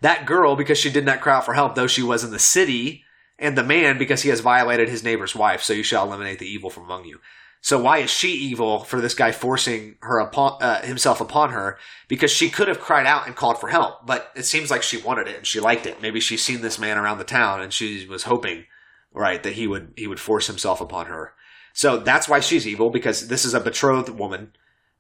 [0.01, 2.39] That girl because she did not cry out for help though she was in the
[2.39, 3.05] city
[3.39, 6.47] and the man because he has violated his neighbor's wife so you shall eliminate the
[6.47, 7.21] evil from among you
[7.61, 11.79] so why is she evil for this guy forcing her upon uh, himself upon her?
[12.07, 14.97] Because she could have cried out and called for help, but it seems like she
[14.97, 16.01] wanted it and she liked it.
[16.01, 18.65] Maybe she's seen this man around the town and she was hoping,
[19.13, 21.35] right, that he would he would force himself upon her.
[21.73, 24.53] So that's why she's evil because this is a betrothed woman.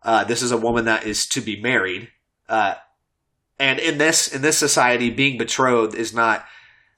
[0.03, 2.09] Uh, this is a woman that is to be married.
[2.49, 2.75] Uh,
[3.59, 6.44] and in this in this society, being betrothed is not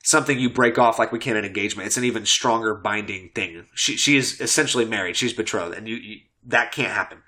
[0.02, 1.86] something you break off like we can an engagement.
[1.86, 3.66] It's an even stronger binding thing.
[3.74, 5.16] She she is essentially married.
[5.16, 7.22] She's betrothed, and you, you that can't happen.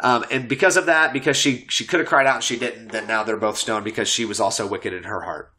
[0.00, 2.88] Um, and because of that, because she she could have cried out and she didn't,
[2.88, 5.52] then now they're both stoned because she was also wicked in her heart.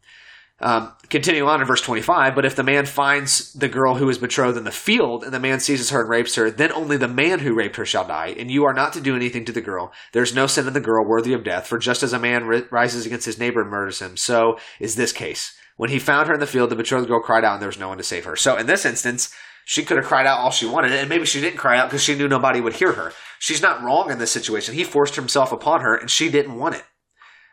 [0.62, 4.18] Um, continuing on in verse 25, but if the man finds the girl who is
[4.18, 7.08] betrothed in the field and the man seizes her and rapes her, then only the
[7.08, 9.62] man who raped her shall die, and you are not to do anything to the
[9.62, 9.90] girl.
[10.12, 12.66] There's no sin in the girl worthy of death, for just as a man ri-
[12.70, 15.56] rises against his neighbor and murders him, so is this case.
[15.80, 17.78] When he found her in the field, the betrothed girl cried out and there was
[17.78, 18.36] no one to save her.
[18.36, 21.40] So in this instance, she could have cried out all she wanted, and maybe she
[21.40, 23.14] didn't cry out because she knew nobody would hear her.
[23.38, 24.74] She's not wrong in this situation.
[24.74, 26.84] He forced himself upon her, and she didn't want it.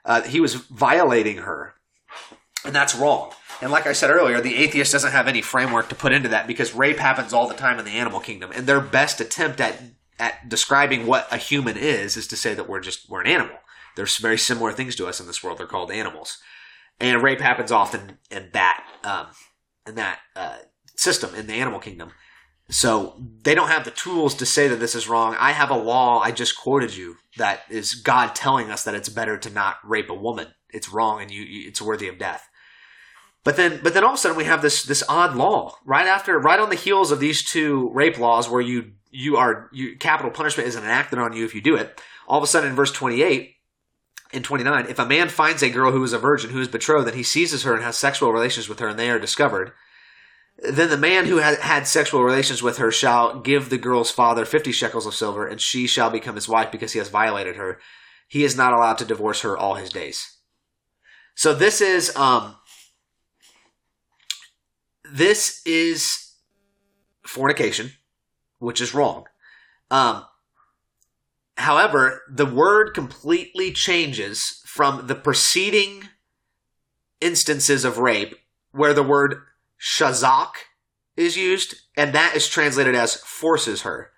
[0.03, 1.75] Uh, he was violating her,
[2.65, 3.31] and that's wrong.
[3.61, 6.47] And like I said earlier, the atheist doesn't have any framework to put into that
[6.47, 9.81] because rape happens all the time in the animal kingdom, and their best attempt at
[10.19, 13.55] at describing what a human is is to say that we're just we're an animal.
[13.95, 15.59] There's very similar things to us in this world.
[15.59, 16.39] They're called animals,
[16.99, 19.27] and rape happens often in that um,
[19.87, 20.57] in that uh,
[20.95, 22.11] system in the animal kingdom.
[22.69, 25.35] So they don't have the tools to say that this is wrong.
[25.39, 29.09] I have a law I just quoted you that is God telling us that it's
[29.09, 30.47] better to not rape a woman.
[30.69, 32.45] It's wrong and you, you it's worthy of death.
[33.45, 36.07] But then, but then all of a sudden we have this this odd law right
[36.07, 39.95] after, right on the heels of these two rape laws, where you you are you
[39.95, 42.01] capital punishment is enacted on you if you do it.
[42.27, 43.55] All of a sudden, in verse twenty eight
[44.31, 47.07] twenty nine, if a man finds a girl who is a virgin who is betrothed,
[47.07, 49.71] and he seizes her and has sexual relations with her, and they are discovered,
[50.57, 54.45] then the man who had had sexual relations with her shall give the girl's father
[54.45, 57.79] fifty shekels of silver, and she shall become his wife because he has violated her.
[58.27, 60.37] He is not allowed to divorce her all his days.
[61.35, 62.55] So this is um,
[65.09, 66.33] this is
[67.25, 67.91] fornication,
[68.59, 69.25] which is wrong.
[69.89, 70.25] Um,
[71.57, 76.03] however, the word completely changes from the preceding
[77.19, 78.35] instances of rape,
[78.71, 79.41] where the word
[79.79, 80.51] shazak
[81.15, 84.11] is used, and that is translated as forces her.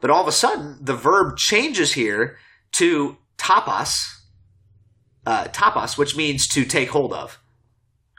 [0.00, 2.38] But all of a sudden, the verb changes here
[2.72, 4.22] to tapas,
[5.26, 7.38] uh, tapas, which means to take hold of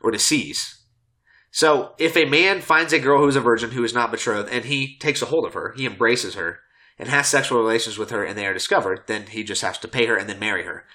[0.03, 0.83] or to seize.
[1.51, 4.49] So if a man finds a girl who is a virgin who is not betrothed
[4.51, 6.59] and he takes a hold of her, he embraces her
[7.01, 9.87] and has sexual relations with her and they are discovered, then he just has to
[9.87, 10.85] pay her and then marry her.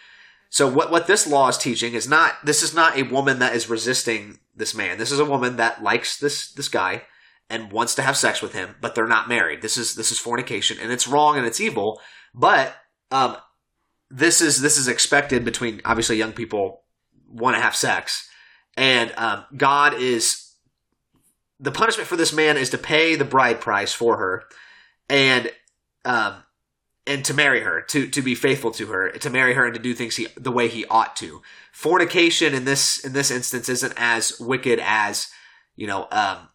[0.49, 3.57] So what, what this law is teaching is not, this is not a woman that
[3.57, 4.99] is resisting this man.
[4.99, 7.03] This is a woman that likes this, this guy
[7.51, 9.63] and wants to have sex with him, but they're not married.
[9.63, 12.01] This is, this is fornication and it's wrong and it's evil,
[12.33, 12.77] but,
[13.11, 13.37] um,
[14.09, 16.83] this is, this is expected between, obviously young people
[17.29, 18.31] want to have sex
[18.77, 20.55] and, um, God is
[21.59, 24.45] the punishment for this man is to pay the bride price for her
[25.09, 25.51] and
[26.07, 26.43] um
[27.07, 29.81] and to marry her to to be faithful to her to marry her and to
[29.81, 31.43] do things he, the way he ought to
[31.73, 35.29] fornication in this in this instance isn't as wicked as
[35.75, 36.49] you know um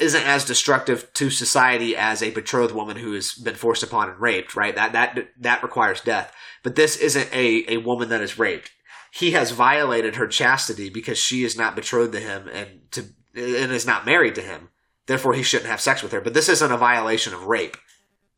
[0.00, 4.20] isn't as destructive to society as a betrothed woman who has been forced upon and
[4.20, 8.38] raped right that that that requires death but this isn't a a woman that is
[8.38, 8.70] raped
[9.14, 13.04] he has violated her chastity because she is not betrothed to him and to
[13.36, 14.70] and is not married to him.
[15.06, 16.20] Therefore, he shouldn't have sex with her.
[16.20, 17.76] But this isn't a violation of rape.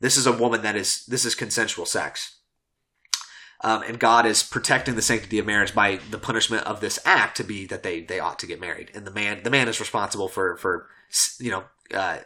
[0.00, 2.38] This is a woman that is this is consensual sex.
[3.62, 7.38] Um, and God is protecting the sanctity of marriage by the punishment of this act
[7.38, 9.80] to be that they they ought to get married, and the man the man is
[9.80, 10.88] responsible for for
[11.40, 12.18] you know uh,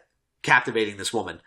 [0.42, 1.40] captivating this woman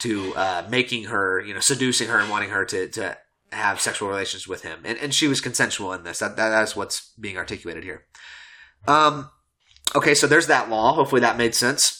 [0.00, 3.16] to uh, making her you know seducing her and wanting her to to
[3.52, 6.18] have sexual relations with him, and and she was consensual in this.
[6.18, 8.06] That that is what's being articulated here.
[8.88, 9.30] Um,
[9.96, 10.92] Okay, so there's that law.
[10.92, 11.97] Hopefully that made sense.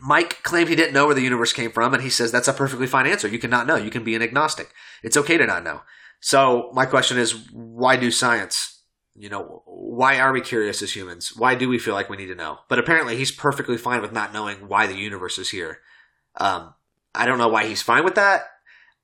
[0.00, 2.52] Mike claimed he didn't know where the universe came from, and he says that's a
[2.52, 3.28] perfectly fine answer.
[3.28, 3.76] You can not know.
[3.76, 4.72] You can be an agnostic.
[5.02, 5.82] It's okay to not know.
[6.20, 8.82] So my question is, why do science?
[9.14, 11.32] You know, why are we curious as humans?
[11.36, 12.58] Why do we feel like we need to know?
[12.68, 15.80] But apparently he's perfectly fine with not knowing why the universe is here.
[16.36, 16.74] Um,
[17.14, 18.42] I don't know why he's fine with that.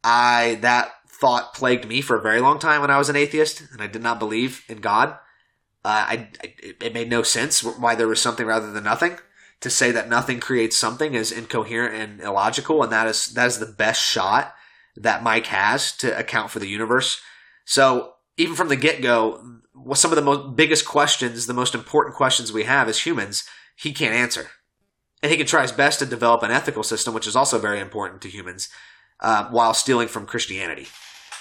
[0.04, 3.62] I, that thought plagued me for a very long time when I was an atheist
[3.72, 5.11] and I did not believe in God.
[5.85, 6.28] Uh, I,
[6.80, 9.18] it made no sense why there was something rather than nothing.
[9.61, 13.59] To say that nothing creates something is incoherent and illogical, and that is that is
[13.59, 14.55] the best shot
[14.97, 17.21] that Mike has to account for the universe.
[17.64, 19.43] So even from the get go,
[19.95, 23.45] some of the most biggest questions, the most important questions we have as humans,
[23.77, 24.51] he can't answer,
[25.23, 27.81] and he can try his best to develop an ethical system, which is also very
[27.81, 28.69] important to humans,
[29.21, 30.88] uh, while stealing from Christianity.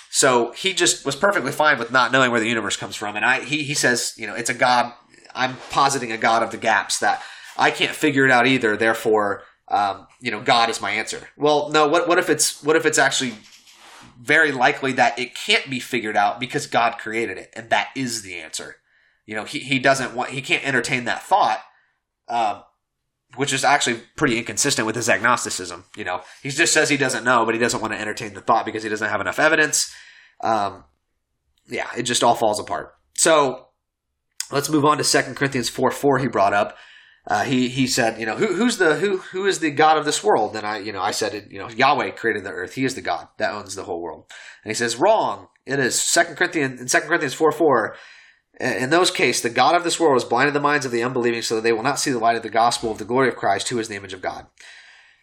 [0.10, 3.15] So he just was perfectly fine with not knowing where the universe comes from.
[3.15, 4.93] And I, he, he says, you know, it's a God.
[5.34, 7.23] I'm positing a God of the gaps that
[7.57, 8.75] I can't figure it out either.
[8.75, 11.29] Therefore, um, you know, God is my answer.
[11.37, 11.87] Well, no.
[11.87, 13.33] What what if it's what if it's actually
[14.19, 18.21] very likely that it can't be figured out because God created it, and that is
[18.21, 18.77] the answer.
[19.25, 21.61] You know, he he doesn't want he can't entertain that thought.
[22.27, 22.63] Um,
[23.35, 25.85] which is actually pretty inconsistent with his agnosticism.
[25.95, 28.41] You know, he just says he doesn't know, but he doesn't want to entertain the
[28.41, 29.91] thought because he doesn't have enough evidence.
[30.41, 30.83] Um,
[31.67, 32.93] yeah, it just all falls apart.
[33.15, 33.69] So
[34.51, 36.77] let's move on to 2 Corinthians 4 4 he brought up.
[37.25, 40.05] Uh, he he said, you know, who, who's the who who is the God of
[40.05, 40.55] this world?
[40.55, 42.73] And I, you know, I said, it, you know, Yahweh created the earth.
[42.73, 44.25] He is the God that owns the whole world.
[44.63, 45.47] And he says, wrong.
[45.65, 47.95] It is Second Corinthians in Second Corinthians four four.
[48.59, 51.41] In those cases, the God of this world has blinded the minds of the unbelieving,
[51.41, 53.36] so that they will not see the light of the gospel of the glory of
[53.36, 54.45] Christ, who is the image of God.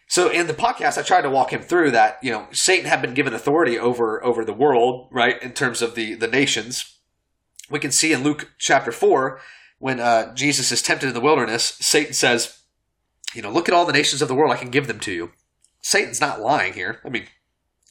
[0.07, 2.17] So in the podcast, I tried to walk him through that.
[2.21, 5.95] You know, Satan had been given authority over over the world, right, in terms of
[5.95, 6.97] the the nations.
[7.69, 9.39] We can see in Luke chapter four
[9.81, 12.59] when uh, Jesus is tempted in the wilderness, Satan says,
[13.33, 15.11] You know, look at all the nations of the world, I can give them to
[15.11, 15.31] you.
[15.81, 17.01] Satan's not lying here.
[17.03, 17.25] I mean,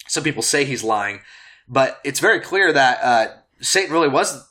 [0.06, 1.20] some people say he's lying,
[1.68, 3.26] but it's very clear that uh,
[3.60, 4.48] Satan really was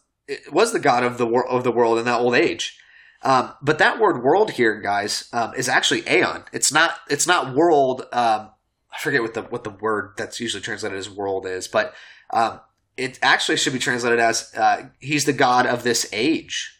[0.51, 2.77] was the god of the of the world in that old age.
[3.23, 6.43] Um, but that word "world" here, guys, um, is actually aeon.
[6.51, 6.95] It's not.
[7.09, 8.01] It's not world.
[8.11, 8.51] Um,
[8.93, 11.93] I forget what the what the word that's usually translated as world is, but
[12.31, 12.59] um,
[12.97, 16.78] it actually should be translated as uh, he's the god of this age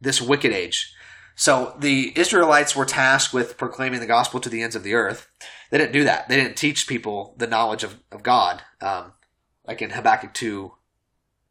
[0.00, 0.94] this wicked age.
[1.34, 5.28] So the Israelites were tasked with proclaiming the gospel to the ends of the earth.
[5.70, 6.28] They didn't do that.
[6.28, 8.62] They didn't teach people the knowledge of, of God.
[8.80, 9.12] Um,
[9.66, 10.72] like in Habakkuk 2,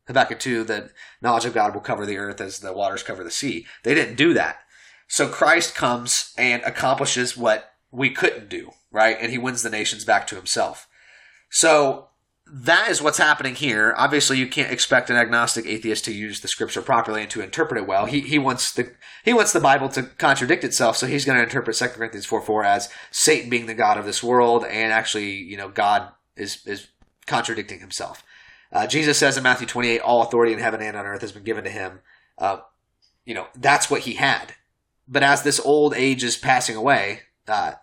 [0.08, 0.90] Habakkuk 2, the
[1.22, 3.66] knowledge of God will cover the earth as the waters cover the sea.
[3.84, 4.60] They didn't do that.
[5.08, 9.18] So Christ comes and accomplishes what we couldn't do, right?
[9.20, 10.88] And he wins the nations back to himself.
[11.50, 12.07] So
[12.52, 13.94] that is what's happening here.
[13.98, 17.82] Obviously, you can't expect an agnostic atheist to use the scripture properly and to interpret
[17.82, 18.06] it well.
[18.06, 18.92] He he wants the
[19.24, 22.42] he wants the Bible to contradict itself, so he's going to interpret 2 Corinthians four
[22.42, 26.66] four as Satan being the god of this world, and actually, you know, God is
[26.66, 26.88] is
[27.26, 28.24] contradicting himself.
[28.72, 31.32] Uh, Jesus says in Matthew twenty eight, "All authority in heaven and on earth has
[31.32, 32.00] been given to him."
[32.38, 32.60] Uh,
[33.26, 34.56] you know, that's what he had.
[35.08, 37.74] But as this old age is passing away, uh,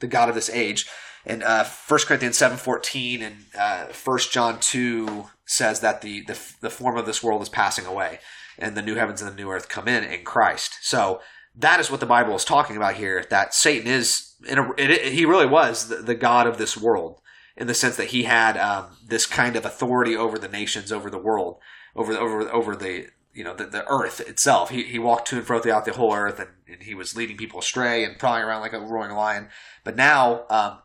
[0.00, 0.86] the God of this age,
[1.26, 6.70] and uh, 1 Corinthians 7.14 and uh, 1 John 2 says that the, the, the
[6.70, 8.18] form of this world is passing away
[8.58, 10.78] and the new heavens and the new earth come in in Christ.
[10.82, 11.20] So
[11.56, 14.90] that is what the Bible is talking about here, that Satan is, in a, it,
[14.90, 17.20] it, he really was the, the, God of this world
[17.56, 21.10] in the sense that he had um, this kind of authority over the nations, over
[21.10, 21.58] the world,
[21.94, 24.70] over, over, over the, you know, the, the earth itself.
[24.70, 27.36] He, he walked to and fro throughout the whole earth and, and he was leading
[27.36, 29.48] people astray and prowling around like a roaring lion.
[29.84, 30.78] But now, um,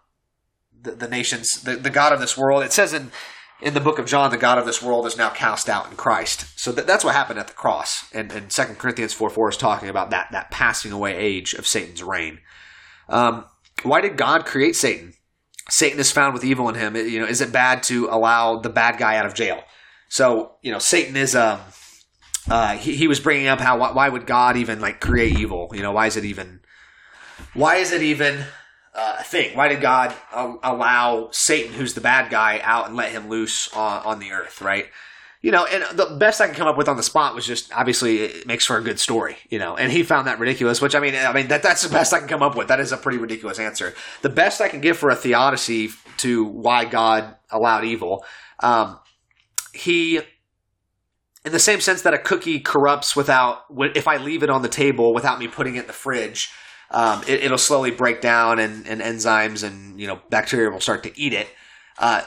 [0.81, 2.63] the, the nations, the, the God of this world.
[2.63, 3.11] It says in
[3.61, 5.97] in the book of John, the God of this world is now cast out in
[5.97, 6.57] Christ.
[6.57, 8.05] So that, that's what happened at the cross.
[8.13, 11.67] And, and 2 Corinthians 4 4 is talking about that, that passing away age of
[11.67, 12.39] Satan's reign.
[13.09, 13.45] Um,
[13.83, 15.13] why did God create Satan?
[15.69, 16.95] Satan is found with evil in him.
[16.95, 19.61] You know, is it bad to allow the bad guy out of jail?
[20.09, 21.59] So, you know, Satan is, um,
[22.49, 25.69] uh, he, he was bringing up how, why would God even like create evil?
[25.73, 26.61] You know, why is it even,
[27.53, 28.45] why is it even
[28.99, 29.55] uh, thing.
[29.55, 33.73] Why did God uh, allow Satan, who's the bad guy, out and let him loose
[33.73, 34.87] on, on the earth, right?
[35.41, 37.71] You know, and the best I can come up with on the spot was just
[37.73, 39.77] obviously it makes for a good story, you know.
[39.77, 42.19] And he found that ridiculous, which I mean, I mean that that's the best I
[42.19, 42.67] can come up with.
[42.67, 43.93] That is a pretty ridiculous answer.
[44.21, 48.25] The best I can give for a theodicy to why God allowed evil,
[48.59, 48.99] um,
[49.73, 50.17] he
[51.45, 53.63] in the same sense that a cookie corrupts without
[53.95, 56.49] if I leave it on the table without me putting it in the fridge,
[56.91, 61.03] um, it, will slowly break down and, and, enzymes and you know bacteria will start
[61.03, 61.47] to eat it.
[61.97, 62.23] Uh,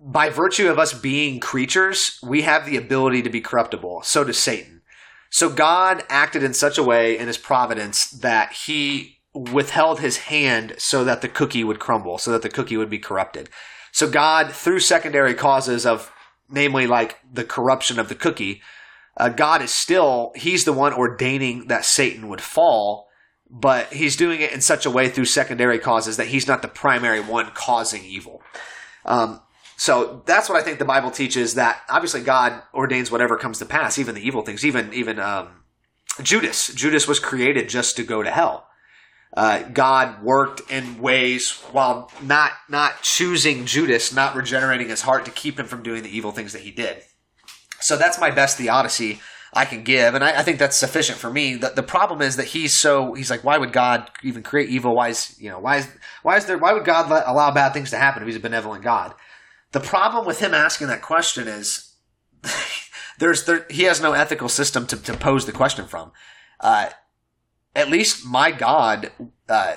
[0.00, 4.02] by virtue of us being creatures, we have the ability to be corruptible.
[4.02, 4.82] So does Satan.
[5.30, 10.74] So God acted in such a way in his providence that he withheld his hand
[10.78, 13.50] so that the cookie would crumble, so that the cookie would be corrupted.
[13.92, 16.12] So God, through secondary causes of,
[16.48, 18.62] namely like the corruption of the cookie,
[19.16, 23.05] uh, God is still, he's the one ordaining that Satan would fall
[23.50, 26.68] but he's doing it in such a way through secondary causes that he's not the
[26.68, 28.42] primary one causing evil.
[29.04, 29.40] Um,
[29.76, 31.54] so that's what I think the Bible teaches.
[31.54, 34.64] That obviously God ordains whatever comes to pass, even the evil things.
[34.64, 35.64] Even even um,
[36.22, 36.68] Judas.
[36.68, 38.66] Judas was created just to go to hell.
[39.36, 45.30] Uh, God worked in ways while not not choosing Judas, not regenerating his heart to
[45.30, 47.02] keep him from doing the evil things that he did.
[47.80, 49.20] So that's my best theodicy
[49.52, 51.54] I can give, and I, I, think that's sufficient for me.
[51.54, 54.94] The, the problem is that he's so he's like, why would God even create evil?
[54.94, 55.88] Why is you know why is
[56.22, 58.40] why is there why would God let, allow bad things to happen if he's a
[58.40, 59.14] benevolent God?
[59.72, 61.94] The problem with him asking that question is
[63.18, 66.12] there's there, he has no ethical system to, to pose the question from.
[66.60, 66.90] Uh,
[67.74, 69.12] at least my God
[69.48, 69.76] uh,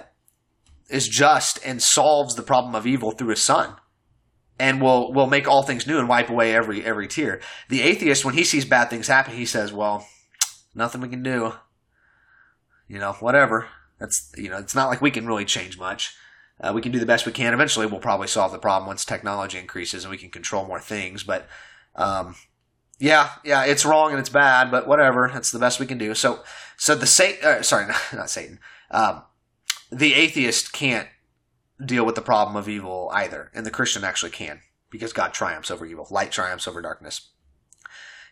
[0.89, 3.75] is just and solves the problem of evil through his son
[4.59, 7.41] and will will make all things new and wipe away every every tear.
[7.69, 10.07] The atheist, when he sees bad things happen, he says, "Well,
[10.75, 11.53] nothing we can do.
[12.87, 13.67] You know, whatever.
[13.99, 16.15] That's you know, it's not like we can really change much.
[16.61, 17.53] Uh, we can do the best we can.
[17.53, 21.23] Eventually, we'll probably solve the problem once technology increases and we can control more things.
[21.23, 21.47] But
[21.95, 22.35] um,
[22.99, 25.29] yeah, yeah, it's wrong and it's bad, but whatever.
[25.33, 26.13] That's the best we can do.
[26.13, 26.43] So,
[26.75, 28.59] so the Satan, uh, sorry, not Satan.
[28.91, 29.23] Um,
[29.91, 31.07] the atheist can't
[31.83, 35.71] deal with the problem of evil either, and the Christian actually can because God triumphs
[35.71, 36.07] over evil.
[36.09, 37.29] Light triumphs over darkness.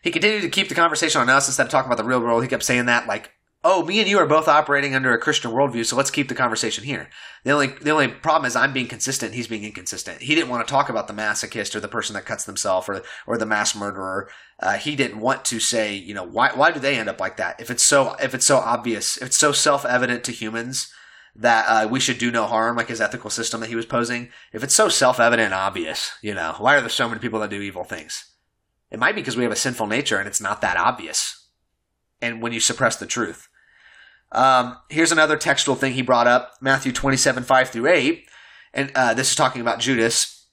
[0.02, 2.42] He continued to keep the conversation on us instead of talking about the real world.
[2.42, 3.32] He kept saying that like
[3.64, 6.34] oh, me and you are both operating under a Christian worldview, so let's keep the
[6.34, 7.08] conversation here.
[7.44, 10.22] The only the only problem is I'm being consistent, he's being inconsistent.
[10.22, 13.02] He didn't want to talk about the masochist or the person that cuts themselves or
[13.26, 14.30] or the mass murderer.
[14.60, 17.36] Uh, he didn't want to say, you know, why why do they end up like
[17.36, 17.60] that?
[17.60, 20.92] If it's so if it's so obvious, if it's so self evident to humans
[21.38, 24.28] that uh, we should do no harm, like his ethical system that he was posing.
[24.52, 27.40] If it's so self evident and obvious, you know, why are there so many people
[27.40, 28.32] that do evil things?
[28.90, 31.46] It might be because we have a sinful nature and it's not that obvious.
[32.20, 33.48] And when you suppress the truth.
[34.32, 38.24] Um, here's another textual thing he brought up Matthew 27, 5 through 8.
[38.74, 40.46] And uh, this is talking about Judas.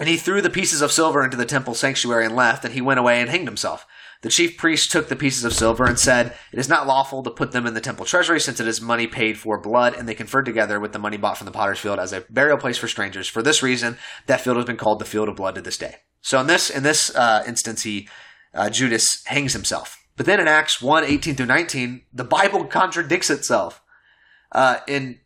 [0.00, 2.80] And he threw the pieces of silver into the temple sanctuary and left, and he
[2.80, 3.86] went away and hanged himself.
[4.22, 7.30] The chief priest took the pieces of silver and said, It is not lawful to
[7.30, 10.14] put them in the temple treasury, since it is money paid for blood, and they
[10.14, 12.86] conferred together with the money bought from the potter's field as a burial place for
[12.86, 13.26] strangers.
[13.26, 15.96] For this reason, that field has been called the field of blood to this day.
[16.20, 18.08] So in this in this uh, instance, he
[18.54, 19.98] uh, Judas hangs himself.
[20.16, 23.80] But then in Acts 1 18 through 19, the Bible contradicts itself.
[24.52, 25.18] Uh, in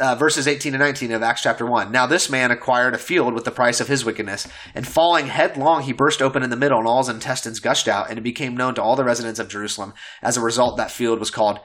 [0.00, 1.90] uh, verses 18 and 19 of Acts chapter 1.
[1.90, 5.82] Now this man acquired a field with the price of his wickedness, and falling headlong,
[5.82, 8.56] he burst open in the middle, and all his intestines gushed out, and it became
[8.56, 9.94] known to all the residents of Jerusalem.
[10.22, 11.58] As a result, that field was called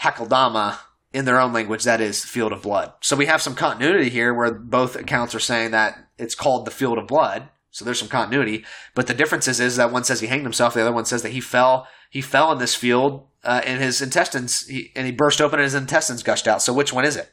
[0.00, 0.78] Hakeldama
[1.12, 2.92] in their own language, that is, field of blood.
[3.00, 6.70] So we have some continuity here where both accounts are saying that it's called the
[6.70, 7.48] field of blood.
[7.70, 8.64] So there's some continuity,
[8.94, 11.22] but the difference is, is that one says he hanged himself, the other one says
[11.22, 11.86] that he fell.
[12.08, 15.64] He fell in this field, uh, and his intestines, he, and he burst open, and
[15.64, 16.62] his intestines gushed out.
[16.62, 17.30] So which one is it?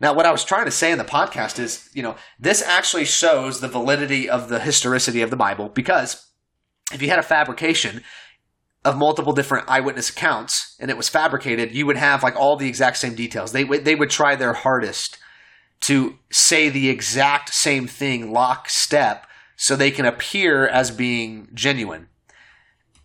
[0.00, 3.04] Now, what I was trying to say in the podcast is, you know, this actually
[3.04, 6.26] shows the validity of the historicity of the Bible because
[6.92, 8.02] if you had a fabrication
[8.84, 12.68] of multiple different eyewitness accounts and it was fabricated, you would have like all the
[12.68, 13.52] exact same details.
[13.52, 15.18] They would they would try their hardest
[15.82, 19.26] to say the exact same thing lockstep
[19.56, 22.08] so they can appear as being genuine.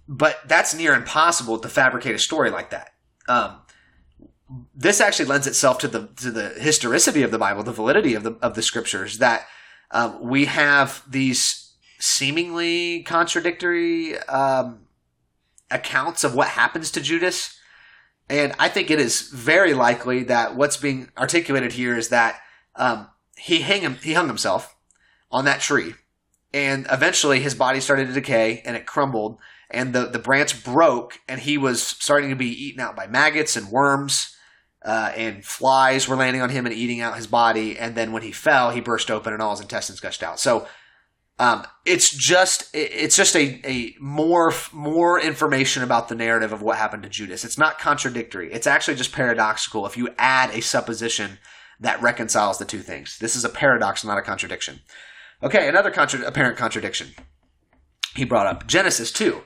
[0.07, 2.91] But that's near impossible to fabricate a story like that.
[3.27, 3.57] Um,
[4.75, 8.23] this actually lends itself to the to the historicity of the Bible, the validity of
[8.23, 9.17] the of the scriptures.
[9.17, 9.47] That
[9.91, 14.81] um, we have these seemingly contradictory um,
[15.71, 17.57] accounts of what happens to Judas,
[18.29, 22.39] and I think it is very likely that what's being articulated here is that
[22.75, 24.75] um, he hang him, he hung himself
[25.31, 25.93] on that tree
[26.53, 29.37] and eventually his body started to decay and it crumbled
[29.69, 33.57] and the, the branch broke and he was starting to be eaten out by maggots
[33.57, 34.34] and worms
[34.85, 38.23] uh, and flies were landing on him and eating out his body and then when
[38.23, 40.67] he fell he burst open and all his intestines gushed out so
[41.37, 46.77] um, it's just it's just a, a more more information about the narrative of what
[46.77, 47.43] happened to Judas.
[47.43, 48.53] It's not contradictory.
[48.53, 51.39] It's actually just paradoxical if you add a supposition
[51.81, 53.17] that reconciles the two things.
[53.19, 54.79] This is a paradox, not a contradiction.
[55.43, 57.09] Okay, another contra- apparent contradiction
[58.15, 59.41] he brought up Genesis 2.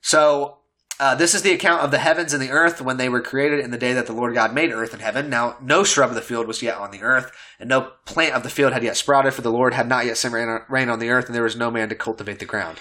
[0.00, 0.58] So,
[0.98, 3.60] uh, this is the account of the heavens and the earth when they were created
[3.60, 5.28] in the day that the Lord God made earth and heaven.
[5.28, 7.30] Now, no shrub of the field was yet on the earth,
[7.60, 10.16] and no plant of the field had yet sprouted, for the Lord had not yet
[10.16, 10.34] sent
[10.68, 12.78] rain on the earth, and there was no man to cultivate the ground.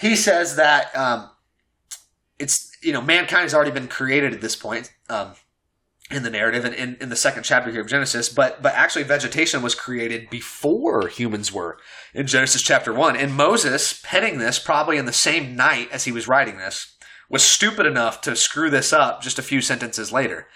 [0.00, 1.30] He says that um,
[2.38, 4.92] it's, you know, mankind has already been created at this point.
[5.08, 5.32] Um,
[6.12, 9.04] in the narrative and in, in the second chapter here of Genesis, but but actually
[9.04, 11.78] vegetation was created before humans were
[12.14, 13.16] in Genesis chapter one.
[13.16, 16.96] And Moses, penning this probably in the same night as he was writing this,
[17.28, 20.46] was stupid enough to screw this up just a few sentences later.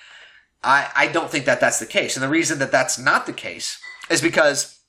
[0.62, 2.16] I, I don't think that that's the case.
[2.16, 3.78] And the reason that that's not the case
[4.10, 4.80] is because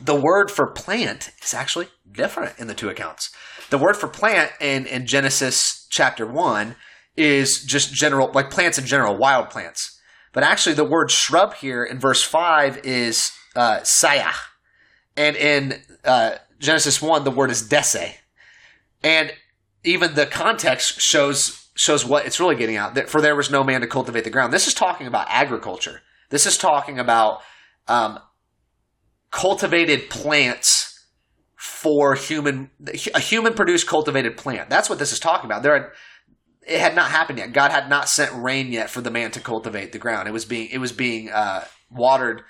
[0.00, 3.34] the word for plant is actually different in the two accounts.
[3.70, 6.76] The word for plant in, in Genesis chapter 1
[7.16, 9.95] is just general, like plants in general, wild plants.
[10.36, 14.34] But actually, the word shrub here in verse 5 is uh, sayah.
[15.16, 18.18] And in uh, Genesis 1, the word is dese.
[19.02, 19.32] And
[19.82, 23.64] even the context shows shows what it's really getting out That for there was no
[23.64, 24.52] man to cultivate the ground.
[24.52, 26.02] This is talking about agriculture.
[26.28, 27.40] This is talking about
[27.88, 28.18] um,
[29.30, 31.06] cultivated plants
[31.54, 32.70] for human
[33.14, 34.68] a human produced cultivated plant.
[34.68, 35.62] That's what this is talking about.
[35.62, 35.94] There are
[36.66, 37.52] it had not happened yet.
[37.52, 40.28] God had not sent rain yet for the man to cultivate the ground.
[40.28, 42.42] It was being it was being uh, watered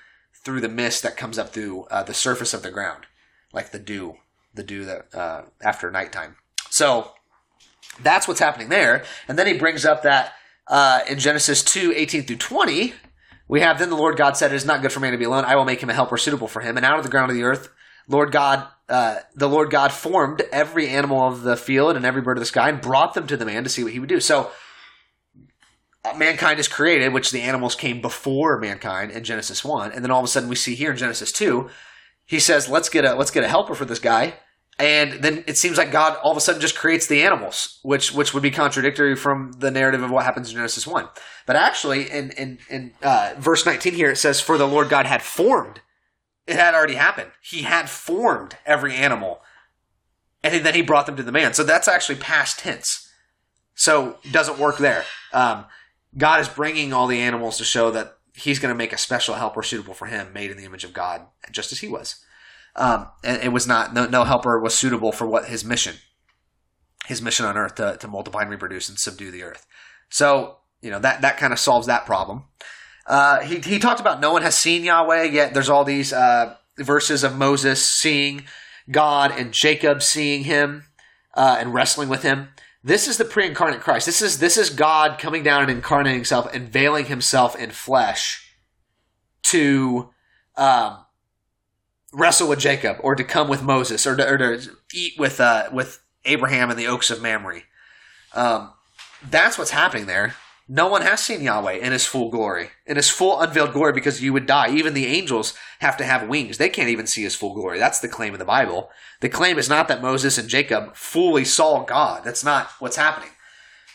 [0.43, 3.05] through the mist that comes up through uh, the surface of the ground,
[3.53, 4.15] like the dew,
[4.53, 6.35] the dew that uh, after nighttime.
[6.69, 7.11] So
[8.01, 9.03] that's what's happening there.
[9.27, 10.33] And then he brings up that
[10.67, 12.93] uh, in Genesis 2 18 through 20,
[13.47, 15.25] we have then the Lord God said, It is not good for man to be
[15.25, 15.45] alone.
[15.45, 16.75] I will make him a helper suitable for him.
[16.75, 17.69] And out of the ground of the earth,
[18.07, 22.37] Lord God, uh, the Lord God formed every animal of the field and every bird
[22.37, 24.19] of the sky and brought them to the man to see what he would do.
[24.19, 24.51] So
[26.05, 29.91] uh, mankind is created, which the animals came before mankind in Genesis 1.
[29.91, 31.69] And then all of a sudden we see here in Genesis 2,
[32.25, 34.35] he says, let's get a, let's get a helper for this guy.
[34.79, 38.13] And then it seems like God all of a sudden just creates the animals, which
[38.13, 41.09] which would be contradictory from the narrative of what happens in Genesis one.
[41.47, 45.07] But actually, in in, in uh, verse nineteen here, it says, "For the Lord God
[45.07, 45.81] had formed."
[46.47, 47.31] It had already happened.
[47.41, 49.41] He had formed every animal,
[50.43, 51.53] and then He brought them to the man.
[51.53, 53.11] So that's actually past tense.
[53.75, 55.03] So doesn't work there.
[55.33, 55.65] Um,
[56.17, 59.35] God is bringing all the animals to show that He's going to make a special
[59.35, 62.23] helper suitable for Him, made in the image of God, just as He was.
[62.77, 65.95] Um, and it was not no, no helper was suitable for what his mission,
[67.07, 69.65] his mission on earth to, to multiply and reproduce and subdue the earth.
[70.09, 72.43] So you know that that kind of solves that problem.
[73.07, 75.53] Uh, he he talked about no one has seen Yahweh yet.
[75.53, 78.43] There's all these uh, verses of Moses seeing
[78.91, 80.85] God and Jacob seeing Him
[81.33, 82.49] uh, and wrestling with Him.
[82.83, 84.05] This is the pre-incarnate Christ.
[84.05, 88.53] This is this is God coming down and incarnating Himself and veiling Himself in flesh
[89.43, 90.09] to
[90.57, 91.05] um,
[92.11, 95.69] wrestle with Jacob or to come with Moses or to, or to eat with uh,
[95.71, 97.61] with Abraham and the oaks of Mamre.
[98.33, 98.73] Um,
[99.29, 100.35] that's what's happening there.
[100.69, 104.21] No one has seen Yahweh in his full glory, in his full unveiled glory, because
[104.21, 104.69] you would die.
[104.69, 106.57] Even the angels have to have wings.
[106.57, 107.79] They can't even see his full glory.
[107.79, 108.89] That's the claim of the Bible.
[109.21, 112.23] The claim is not that Moses and Jacob fully saw God.
[112.25, 113.29] That's not what's happening.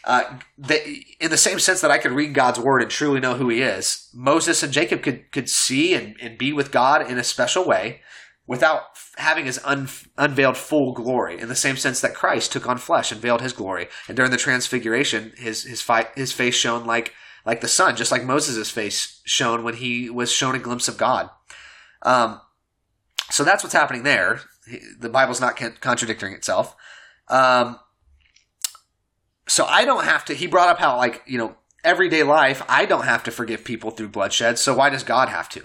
[0.05, 3.35] Uh, they, in the same sense that I could read God's word and truly know
[3.35, 7.19] who He is, Moses and Jacob could could see and, and be with God in
[7.19, 8.01] a special way
[8.53, 8.83] without
[9.17, 9.89] having His un,
[10.19, 11.41] unveiled full glory.
[11.41, 14.31] In the same sense that Christ took on flesh and veiled His glory, and during
[14.31, 17.15] the Transfiguration, His His fi- His face shone like
[17.47, 20.99] like the sun, just like Moses' face shone when he was shown a glimpse of
[20.99, 21.31] God.
[22.03, 22.43] Um,
[23.31, 24.43] so that's what's happening there.
[25.01, 26.77] The Bible's not contradicting itself.
[27.29, 27.79] Um,
[29.49, 30.35] so I don't have to.
[30.35, 33.93] He brought up how like you know everyday life I don't have to forgive people
[33.93, 34.59] through bloodshed.
[34.59, 35.63] So why does God have to?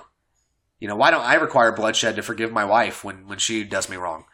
[0.80, 3.90] You know why don't I require bloodshed to forgive my wife when when she does
[3.90, 4.26] me wrong?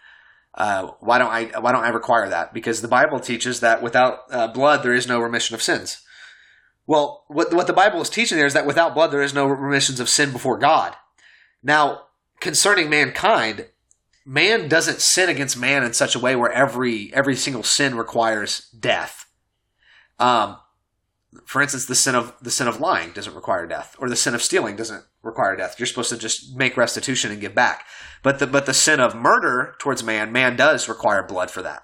[0.53, 2.53] Uh, why don't I why don't I require that?
[2.53, 6.01] Because the Bible teaches that without uh, blood there is no remission of sins.
[6.85, 9.45] Well, what what the Bible is teaching there is that without blood there is no
[9.45, 10.95] remissions of sin before God.
[11.63, 12.07] Now,
[12.39, 13.67] concerning mankind,
[14.25, 18.69] man doesn't sin against man in such a way where every every single sin requires
[18.77, 19.25] death.
[20.19, 20.57] Um,
[21.45, 24.35] for instance, the sin of the sin of lying doesn't require death, or the sin
[24.35, 25.75] of stealing doesn't require death.
[25.79, 27.85] You're supposed to just make restitution and give back.
[28.21, 31.83] But the but the sin of murder towards man, man does require blood for that.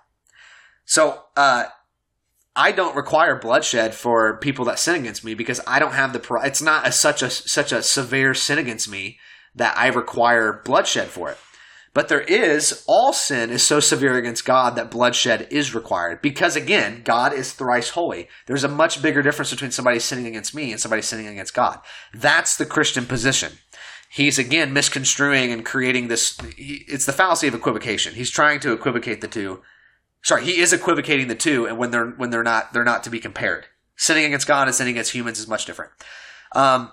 [0.85, 1.65] So uh,
[2.55, 6.39] I don't require bloodshed for people that sin against me because I don't have the.
[6.43, 9.19] It's not a, such a such a severe sin against me
[9.55, 11.37] that I require bloodshed for it.
[11.99, 16.21] But there is, all sin is so severe against God that bloodshed is required.
[16.21, 18.29] Because again, God is thrice holy.
[18.45, 21.81] There's a much bigger difference between somebody sinning against me and somebody sinning against God.
[22.13, 23.51] That's the Christian position.
[24.09, 26.37] He's again misconstruing and creating this.
[26.57, 28.13] It's the fallacy of equivocation.
[28.13, 29.61] He's trying to equivocate the two.
[30.21, 33.09] Sorry, he is equivocating the two, and when they're when they're not, they're not to
[33.09, 33.65] be compared.
[33.97, 35.91] Sinning against God and sinning against humans is much different.
[36.55, 36.91] Um,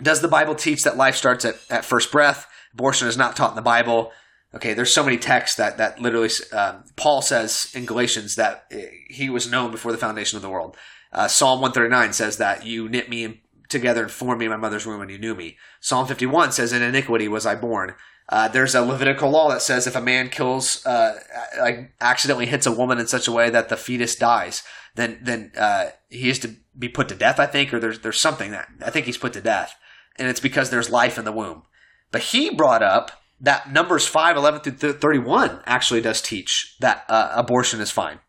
[0.00, 2.48] does the Bible teach that life starts at, at first breath?
[2.74, 4.12] abortion is not taught in the Bible.
[4.54, 8.78] Okay, there's so many texts that that literally um, Paul says in Galatians that uh,
[9.08, 10.76] he was known before the foundation of the world.
[11.12, 14.86] Uh, Psalm 139 says that you knit me together and formed me in my mother's
[14.86, 15.56] womb and you knew me.
[15.80, 17.94] Psalm 51 says in iniquity was I born.
[18.28, 21.18] Uh, there's a Levitical law that says if a man kills, uh,
[21.60, 24.62] like accidentally hits a woman in such a way that the fetus dies,
[24.94, 27.40] then then uh, he is to be put to death.
[27.40, 29.74] I think, or there's there's something that I think he's put to death,
[30.18, 31.64] and it's because there's life in the womb.
[32.10, 37.32] But he brought up that Numbers 5, 11 through 31 actually does teach that uh,
[37.34, 38.20] abortion is fine.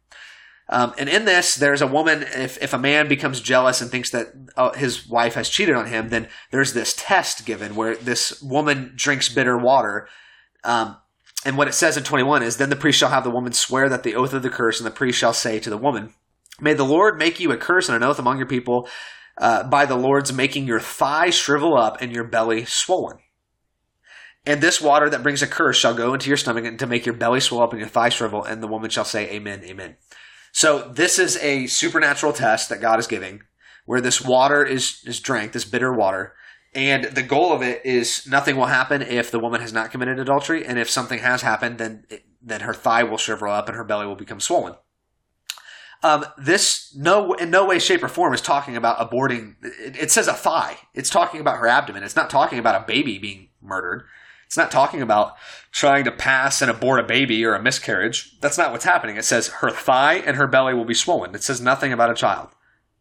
[0.70, 4.10] Um, and in this, there's a woman, if, if a man becomes jealous and thinks
[4.12, 8.42] that uh, his wife has cheated on him, then there's this test given where this
[8.42, 10.08] woman drinks bitter water.
[10.64, 10.98] Um,
[11.46, 13.90] and what it says in 21 is Then the priest shall have the woman swear
[13.90, 16.14] that the oath of the curse, and the priest shall say to the woman,
[16.60, 18.88] May the Lord make you a curse and an oath among your people
[19.38, 23.18] uh, by the Lord's making your thigh shrivel up and your belly swollen.
[24.46, 27.06] And this water that brings a curse shall go into your stomach and to make
[27.06, 29.96] your belly swell up and your thigh shrivel, and the woman shall say, Amen, Amen.
[30.52, 33.44] So this is a supernatural test that God is giving,
[33.86, 36.36] where this water is is drank, this bitter water,
[36.76, 40.20] and the goal of it is nothing will happen if the woman has not committed
[40.20, 43.78] adultery, and if something has happened, then it, then her thigh will shrivel up and
[43.78, 44.76] her belly will become swollen.
[46.02, 49.56] Um, this no in no way, shape, or form is talking about aborting.
[49.62, 50.78] It, it says a thigh.
[50.94, 52.04] It's talking about her abdomen.
[52.04, 54.04] It's not talking about a baby being murdered.
[54.54, 55.34] It's not talking about
[55.72, 58.40] trying to pass and abort a baby or a miscarriage.
[58.40, 59.18] That's not what's happening.
[59.18, 61.34] It says her thigh and her belly will be swollen.
[61.34, 62.50] It says nothing about a child.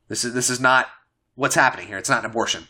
[0.08, 0.86] This is this is not
[1.34, 1.98] what's happening here.
[1.98, 2.68] It's not an abortion.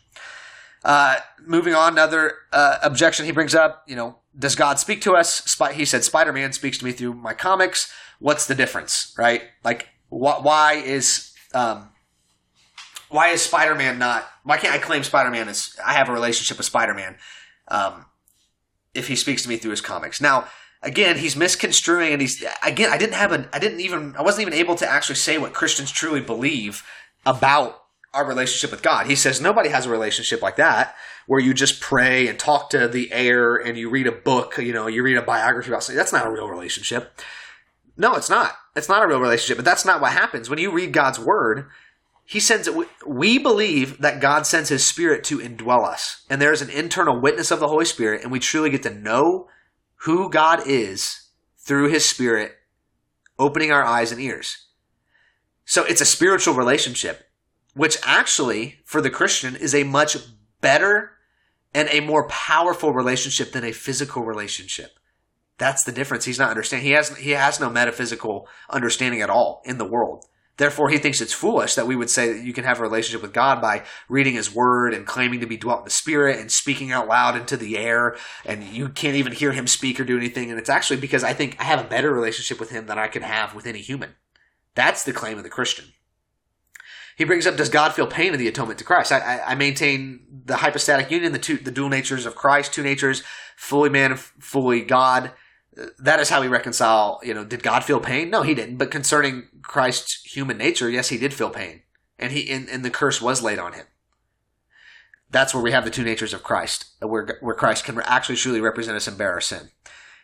[0.85, 3.85] Uh, moving on, another uh, objection he brings up.
[3.87, 5.45] You know, does God speak to us?
[5.47, 7.89] Sp- he said, Spider Man speaks to me through my comics.
[8.19, 9.43] What's the difference, right?
[9.63, 11.91] Like, wh- why is um,
[13.11, 14.27] why is Spider Man not?
[14.43, 15.79] Why can't I claim Spider Man is?
[15.87, 17.17] I have a relationship with Spider Man?
[17.69, 18.07] Um,
[18.95, 20.21] if he speaks to me through his comics.
[20.21, 20.47] Now,
[20.83, 22.91] again, he's misconstruing, and he's again.
[22.91, 23.49] I didn't have a.
[23.53, 24.15] I didn't even.
[24.17, 26.85] I wasn't even able to actually say what Christians truly believe
[27.25, 27.79] about
[28.15, 29.07] our relationship with God.
[29.07, 30.95] He says nobody has a relationship like that
[31.27, 34.59] where you just pray and talk to the air and you read a book.
[34.59, 35.97] You know, you read a biography about something.
[35.97, 37.21] That's not a real relationship.
[37.97, 38.53] No, it's not.
[38.75, 39.57] It's not a real relationship.
[39.57, 41.67] But that's not what happens when you read God's word.
[42.33, 42.89] He sends it.
[43.07, 47.21] We believe that God sends His Spirit to indwell us, and there is an internal
[47.21, 49.49] witness of the Holy Spirit, and we truly get to know
[50.07, 51.29] who God is
[51.59, 52.53] through His Spirit,
[53.39, 54.69] opening our eyes and ears.
[55.67, 57.29] So it's a spiritual relationship,
[57.75, 60.17] which actually, for the Christian, is a much
[60.63, 61.11] better
[61.75, 64.99] and a more powerful relationship than a physical relationship.
[65.59, 66.25] That's the difference.
[66.25, 66.87] He's not understanding.
[66.87, 70.25] He has he has no metaphysical understanding at all in the world.
[70.59, 73.23] Therefore, he thinks it's foolish that we would say that you can have a relationship
[73.23, 76.53] with God by reading his word and claiming to be dwelt in the spirit and
[76.53, 80.19] speaking out loud into the air, and you can't even hear him speak or do
[80.19, 80.51] anything.
[80.51, 83.09] And it's actually because I think I have a better relationship with him than I
[83.09, 84.11] can have with any human.
[84.75, 85.87] That's the claim of the Christian.
[87.17, 89.11] He brings up, does God feel pain in the atonement to Christ?
[89.13, 92.83] I, I, I maintain the hypostatic union, the two, the dual natures of Christ, two
[92.83, 93.23] natures,
[93.57, 95.33] fully man, fully God
[95.99, 98.31] that is how we reconcile, you know, did God feel pain?
[98.31, 98.77] No, he didn't.
[98.77, 101.83] But concerning Christ's human nature, yes, he did feel pain.
[102.19, 103.87] And he and, and the curse was laid on him.
[105.31, 108.61] That's where we have the two natures of Christ, where, where Christ can actually truly
[108.61, 109.71] represent us and bear our sin.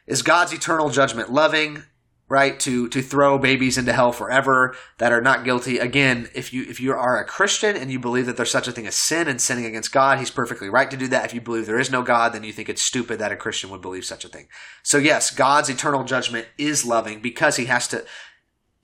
[0.06, 1.84] Is God's eternal judgment loving?
[2.28, 5.78] Right to to throw babies into hell forever that are not guilty.
[5.78, 8.72] Again if you if you are a christian and you believe that there's such a
[8.72, 11.24] thing as sin and sinning against god he's perfectly right to do that.
[11.24, 13.70] If you believe there is no god then you think it's stupid that a christian
[13.70, 14.48] would believe such a thing.
[14.82, 18.04] So yes god's eternal judgment is loving because he has to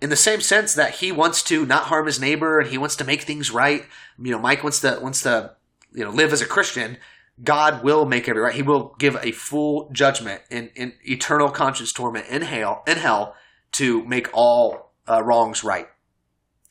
[0.00, 2.96] in the same sense that he wants to not harm his neighbor and he wants
[2.96, 3.84] to make things right.
[4.18, 5.52] You know mike wants to wants to
[5.92, 6.96] you know live as a christian
[7.42, 8.54] God will make every right.
[8.54, 13.34] He will give a full judgment in, in eternal conscious torment in hell, in hell
[13.72, 15.88] to make all uh, wrongs right.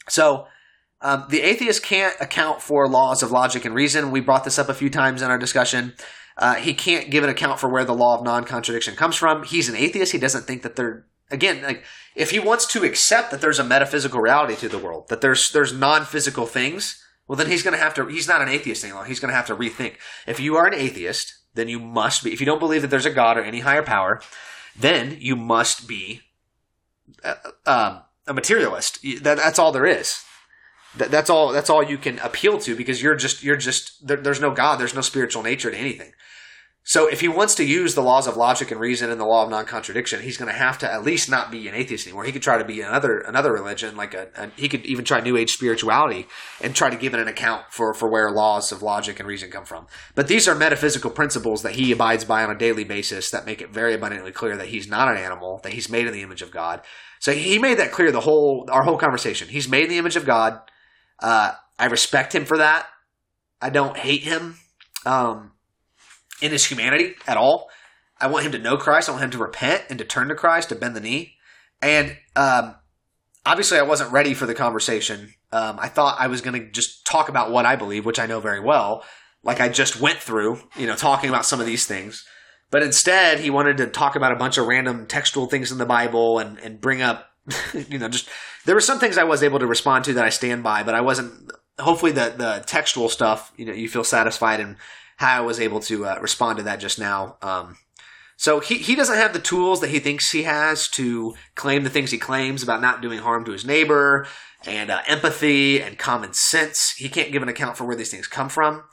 [0.08, 0.48] So,
[1.02, 4.10] um, the atheist can't account for laws of logic and reason.
[4.10, 5.94] We brought this up a few times in our discussion.
[6.38, 9.44] Uh, he can't give an account for where the law of non-contradiction comes from.
[9.44, 10.14] He's an atheist.
[10.14, 11.06] He doesn't think that there.
[11.30, 11.84] Again, like
[12.16, 15.52] if he wants to accept that there's a metaphysical reality to the world, that there's
[15.52, 18.94] there's non-physical things, well, then he's going to have to, he's not an atheist any
[18.94, 19.08] longer.
[19.08, 19.96] He's going to have to rethink.
[20.28, 23.06] If you are an atheist, then you must be, if you don't believe that there's
[23.06, 24.22] a God or any higher power,
[24.78, 26.22] then you must be
[27.24, 29.00] uh, um, a materialist.
[29.24, 30.24] That, that's all there is.
[30.98, 34.18] That, that's all, that's all you can appeal to because you're just, you're just, there,
[34.18, 36.12] there's no God, there's no spiritual nature to anything.
[36.86, 39.44] So if he wants to use the laws of logic and reason and the law
[39.44, 42.26] of non-contradiction, he's going to have to at least not be an atheist anymore.
[42.26, 45.22] He could try to be another another religion, like a, a, he could even try
[45.22, 46.28] New Age spirituality
[46.60, 49.50] and try to give it an account for for where laws of logic and reason
[49.50, 49.88] come from.
[50.14, 53.62] But these are metaphysical principles that he abides by on a daily basis that make
[53.62, 56.42] it very abundantly clear that he's not an animal, that he's made in the image
[56.42, 56.82] of God.
[57.20, 59.48] So he made that clear the whole our whole conversation.
[59.48, 60.60] He's made in the image of God.
[61.20, 62.88] Uh, I respect him for that.
[63.62, 64.58] I don't hate him.
[65.06, 65.53] Um,
[66.44, 67.70] in his humanity at all.
[68.20, 69.08] I want him to know Christ.
[69.08, 71.36] I want him to repent and to turn to Christ, to bend the knee.
[71.82, 72.76] And um,
[73.46, 75.34] obviously, I wasn't ready for the conversation.
[75.52, 78.26] Um, I thought I was going to just talk about what I believe, which I
[78.26, 79.04] know very well,
[79.44, 82.26] like I just went through, you know, talking about some of these things.
[82.72, 85.86] But instead, he wanted to talk about a bunch of random textual things in the
[85.86, 87.30] Bible and, and bring up,
[87.88, 88.28] you know, just
[88.66, 90.96] there were some things I was able to respond to that I stand by, but
[90.96, 91.52] I wasn't.
[91.80, 94.78] Hopefully, the the textual stuff, you know, you feel satisfied and
[95.18, 97.38] how I was able to uh, respond to that just now.
[97.42, 97.78] Um,
[98.36, 101.90] so he, he doesn't have the tools that he thinks he has to claim the
[101.90, 104.28] things he claims about not doing harm to his neighbor
[104.66, 106.94] and uh, empathy and common sense.
[106.98, 108.84] He can't give an account for where these things come from.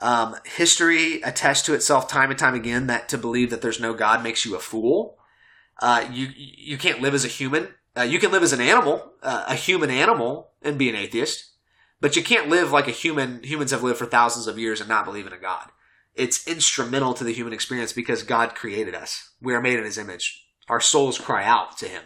[0.00, 3.92] Um, history attests to itself time and time again that to believe that there's no
[3.92, 5.18] God makes you a fool.
[5.80, 7.68] Uh, you you can't live as a human.
[7.96, 11.49] Uh, you can live as an animal, uh, a human animal, and be an atheist.
[12.00, 14.88] But you can't live like a human humans have lived for thousands of years and
[14.88, 15.68] not believe in a God.
[16.14, 19.30] It's instrumental to the human experience because God created us.
[19.40, 20.44] We are made in his image.
[20.68, 22.02] Our souls cry out to him.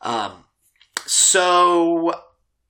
[0.00, 0.44] Um,
[1.06, 2.12] so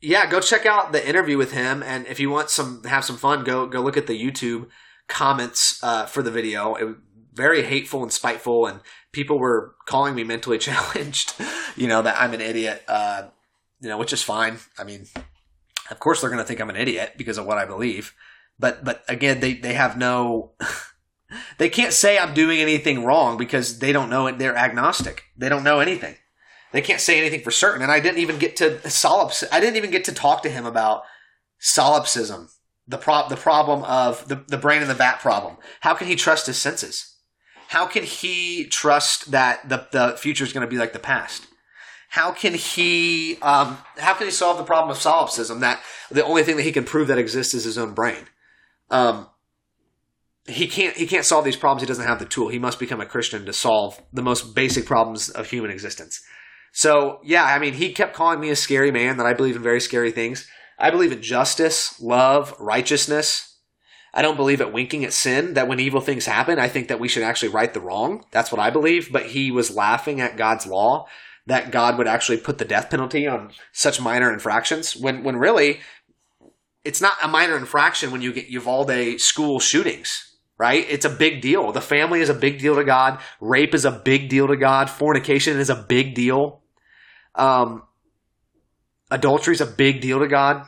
[0.00, 3.16] yeah, go check out the interview with him, and if you want some have some
[3.16, 4.68] fun, go go look at the YouTube
[5.08, 6.74] comments uh, for the video.
[6.74, 6.96] It was
[7.32, 8.80] very hateful and spiteful, and
[9.12, 11.34] people were calling me mentally challenged.
[11.76, 12.82] you know that I'm an idiot.
[12.86, 13.24] Uh,
[13.80, 14.58] you know, which is fine.
[14.78, 15.06] I mean,
[15.90, 18.14] of course they're going to think I'm an idiot because of what I believe.
[18.58, 20.52] But but again, they they have no.
[21.58, 24.38] they can't say I'm doing anything wrong because they don't know it.
[24.38, 25.24] They're agnostic.
[25.36, 26.16] They don't know anything.
[26.72, 27.82] They can't say anything for certain.
[27.82, 29.54] And I didn't even get to solipsism.
[29.54, 31.02] I didn't even get to talk to him about
[31.60, 32.48] solipsism,
[32.86, 35.56] the pro- the problem of the, the brain and the vat problem.
[35.80, 37.14] How can he trust his senses?
[37.68, 41.46] How can he trust that the, the future is going to be like the past?
[42.14, 46.44] How can he um, how can he solve the problem of solipsism that the only
[46.44, 48.28] thing that he can prove that exists is his own brain?
[48.88, 49.26] Um,
[50.46, 51.82] he can't he can't solve these problems.
[51.82, 52.50] He doesn't have the tool.
[52.50, 56.22] He must become a Christian to solve the most basic problems of human existence.
[56.72, 59.16] So yeah, I mean, he kept calling me a scary man.
[59.16, 60.48] That I believe in very scary things.
[60.78, 63.58] I believe in justice, love, righteousness.
[64.16, 65.54] I don't believe at winking at sin.
[65.54, 68.24] That when evil things happen, I think that we should actually right the wrong.
[68.30, 69.10] That's what I believe.
[69.10, 71.08] But he was laughing at God's law
[71.46, 75.80] that God would actually put the death penalty on such minor infractions when when really
[76.84, 80.86] it's not a minor infraction when you get Uvalde school shootings right?
[80.88, 81.72] It's a big deal.
[81.72, 83.20] The family is a big deal to God.
[83.40, 84.88] Rape is a big deal to God.
[84.88, 86.62] Fornication is a big deal.
[87.34, 87.82] Um,
[89.10, 90.64] adultery is a big deal to God.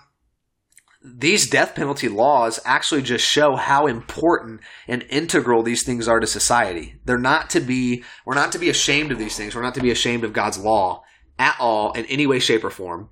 [1.09, 6.27] These death penalty laws actually just show how important and integral these things are to
[6.27, 6.97] society.
[7.05, 9.55] They're not to be, we're not to be ashamed of these things.
[9.55, 11.05] We're not to be ashamed of God's law
[11.39, 13.11] at all in any way, shape, or form.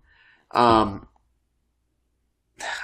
[0.51, 1.07] Um,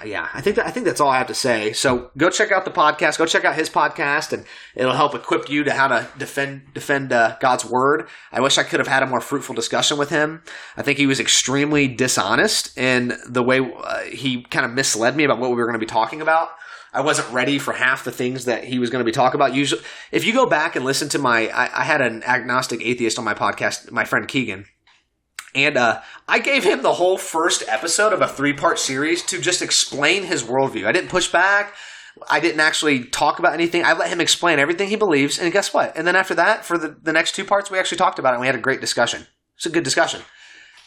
[0.05, 1.73] yeah, I think that, I think that's all I have to say.
[1.73, 3.19] So go check out the podcast.
[3.19, 4.45] Go check out his podcast, and
[4.75, 8.09] it'll help equip you to how to defend defend uh, God's word.
[8.33, 10.43] I wish I could have had a more fruitful discussion with him.
[10.77, 15.25] I think he was extremely dishonest in the way uh, he kind of misled me
[15.25, 16.49] about what we were going to be talking about.
[16.93, 19.55] I wasn't ready for half the things that he was going to be talking about.
[19.55, 23.17] Usually, if you go back and listen to my, I, I had an agnostic atheist
[23.17, 24.67] on my podcast, my friend Keegan
[25.55, 29.41] and uh, I gave him the whole first episode of a three part series to
[29.41, 30.87] just explain his worldview.
[30.87, 31.75] I didn't push back.
[32.29, 33.85] I didn't actually talk about anything.
[33.85, 35.39] I let him explain everything he believes.
[35.39, 35.97] And guess what?
[35.97, 38.35] And then after that, for the, the next two parts, we actually talked about it
[38.35, 39.27] and we had a great discussion.
[39.57, 40.23] It's a good discussion.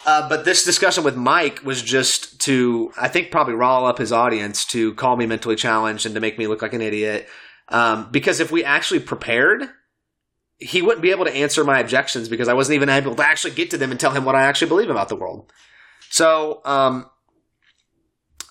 [0.06, 4.12] Uh, but this discussion with Mike was just to, I think, probably rile up his
[4.12, 7.28] audience to call me mentally challenged and to make me look like an idiot.
[7.70, 9.70] Um, because if we actually prepared,
[10.64, 13.54] he wouldn't be able to answer my objections because I wasn't even able to actually
[13.54, 15.52] get to them and tell him what I actually believe about the world.
[16.10, 17.10] So, um,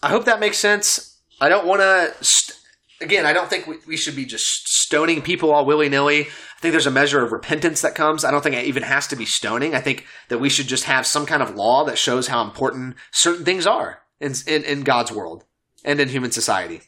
[0.03, 1.21] I hope that makes sense.
[1.41, 2.59] I don't want to, st-
[3.01, 6.23] again, I don't think we, we, should be just stoning people all willy nilly.
[6.23, 8.25] I think there's a measure of repentance that comes.
[8.25, 9.75] I don't think it even has to be stoning.
[9.75, 12.97] I think that we should just have some kind of law that shows how important
[13.13, 15.45] certain things are in, in, in God's world
[15.85, 16.83] and in human society.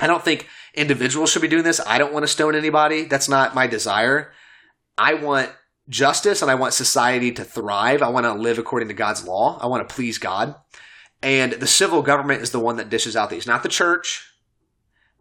[0.00, 1.80] I don't think individuals should be doing this.
[1.86, 3.04] I don't want to stone anybody.
[3.04, 4.32] That's not my desire.
[5.00, 5.50] I want
[5.88, 8.02] justice and I want society to thrive.
[8.02, 9.58] I want to live according to God's law.
[9.58, 10.54] I want to please God.
[11.22, 14.26] And the civil government is the one that dishes out these, not the church.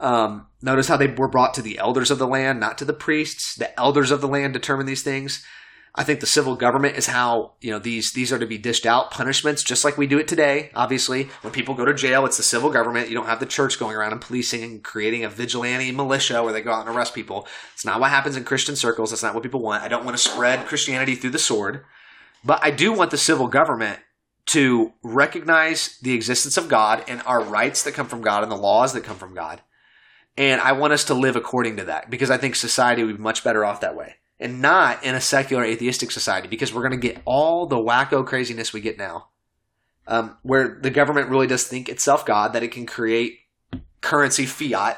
[0.02, 2.94] Um, notice how they were brought to the elders of the land, not to the
[2.94, 3.56] priests.
[3.56, 5.46] The elders of the land determine these things.
[6.00, 8.86] I think the civil government is how you know these these are to be dished
[8.86, 10.72] out punishments, just like we do it today.
[10.74, 13.10] Obviously, when people go to jail, it's the civil government.
[13.10, 16.54] You don't have the church going around and policing and creating a vigilante militia where
[16.54, 17.50] they go out and arrest people.
[17.74, 19.10] It's not what happens in Christian circles.
[19.10, 19.84] That's not what people want.
[19.84, 21.84] I don't want to spread Christianity through the sword,
[22.46, 24.00] but I do want the civil government
[24.46, 28.56] to recognize the existence of God and our rights that come from God and the
[28.56, 29.62] laws that come from God.
[30.38, 33.22] And I want us to live according to that because I think society would be
[33.22, 37.00] much better off that way and not in a secular atheistic society because we're going
[37.00, 39.28] to get all the wacko craziness we get now.
[40.08, 43.40] Um, where the government really does think itself God, that it can create
[44.02, 44.98] currency fiat,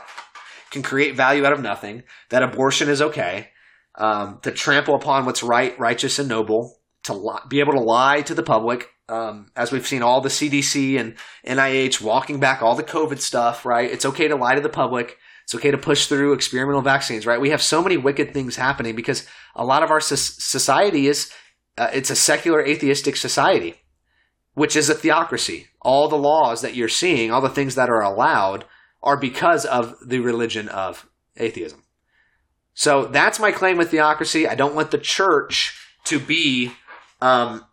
[0.69, 3.49] can create value out of nothing, that abortion is okay,
[3.95, 8.21] um, to trample upon what's right, righteous, and noble, to li- be able to lie
[8.21, 11.15] to the public, um, as we've seen all the CDC and
[11.45, 13.91] NIH walking back all the COVID stuff, right?
[13.91, 15.17] It's okay to lie to the public.
[15.51, 17.41] It's okay to push through experimental vaccines, right?
[17.41, 21.29] We have so many wicked things happening because a lot of our society is
[21.77, 23.75] uh, it's a secular atheistic society,
[24.53, 25.67] which is a theocracy.
[25.81, 28.63] All the laws that you're seeing, all the things that are allowed,
[29.03, 31.83] are because of the religion of atheism.
[32.73, 34.47] So that's my claim with theocracy.
[34.47, 36.71] I don't want the church to be
[37.19, 37.65] um,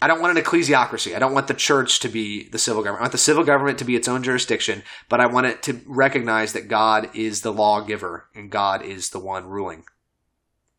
[0.00, 1.16] I don't want an ecclesiocracy.
[1.16, 3.00] I don't want the church to be the civil government.
[3.00, 5.80] I want the civil government to be its own jurisdiction, but I want it to
[5.86, 9.84] recognize that God is the lawgiver and God is the one ruling.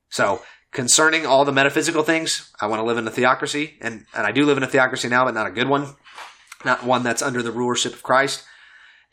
[0.09, 0.41] So
[0.71, 4.31] concerning all the metaphysical things, I want to live in a theocracy, and, and I
[4.31, 5.95] do live in a theocracy now, but not a good one,
[6.63, 8.43] not one that's under the rulership of Christ.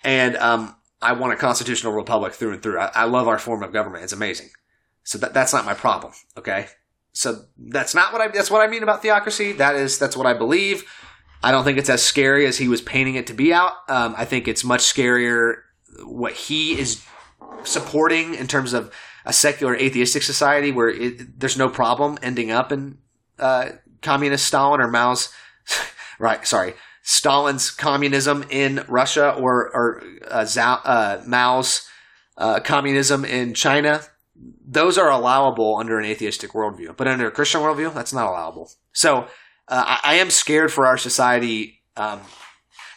[0.04, 2.78] And um, I want a constitutional republic through and through.
[2.78, 4.50] I, I love our form of government; it's amazing.
[5.02, 6.12] So that, that's not my problem.
[6.36, 6.66] Okay,
[7.16, 9.52] so that's not what I that's what I mean about theocracy.
[9.52, 10.84] That is that's what I believe.
[11.42, 13.72] I don't think it's as scary as he was painting it to be out.
[13.88, 15.62] Um, I think it's much scarier
[16.04, 17.02] what he is
[17.64, 18.92] supporting in terms of
[19.24, 22.98] a secular atheistic society where it, there's no problem ending up in
[23.38, 23.70] uh,
[24.02, 25.32] communist Stalin or Mao's
[26.18, 31.88] right sorry Stalin's communism in Russia or or uh, Zao, uh, Mao's
[32.36, 34.02] uh, communism in China.
[34.68, 38.70] Those are allowable under an atheistic worldview, but under a Christian worldview, that's not allowable.
[38.92, 39.28] So
[39.68, 41.82] uh, I, I, am scared for our society.
[41.96, 42.20] Um,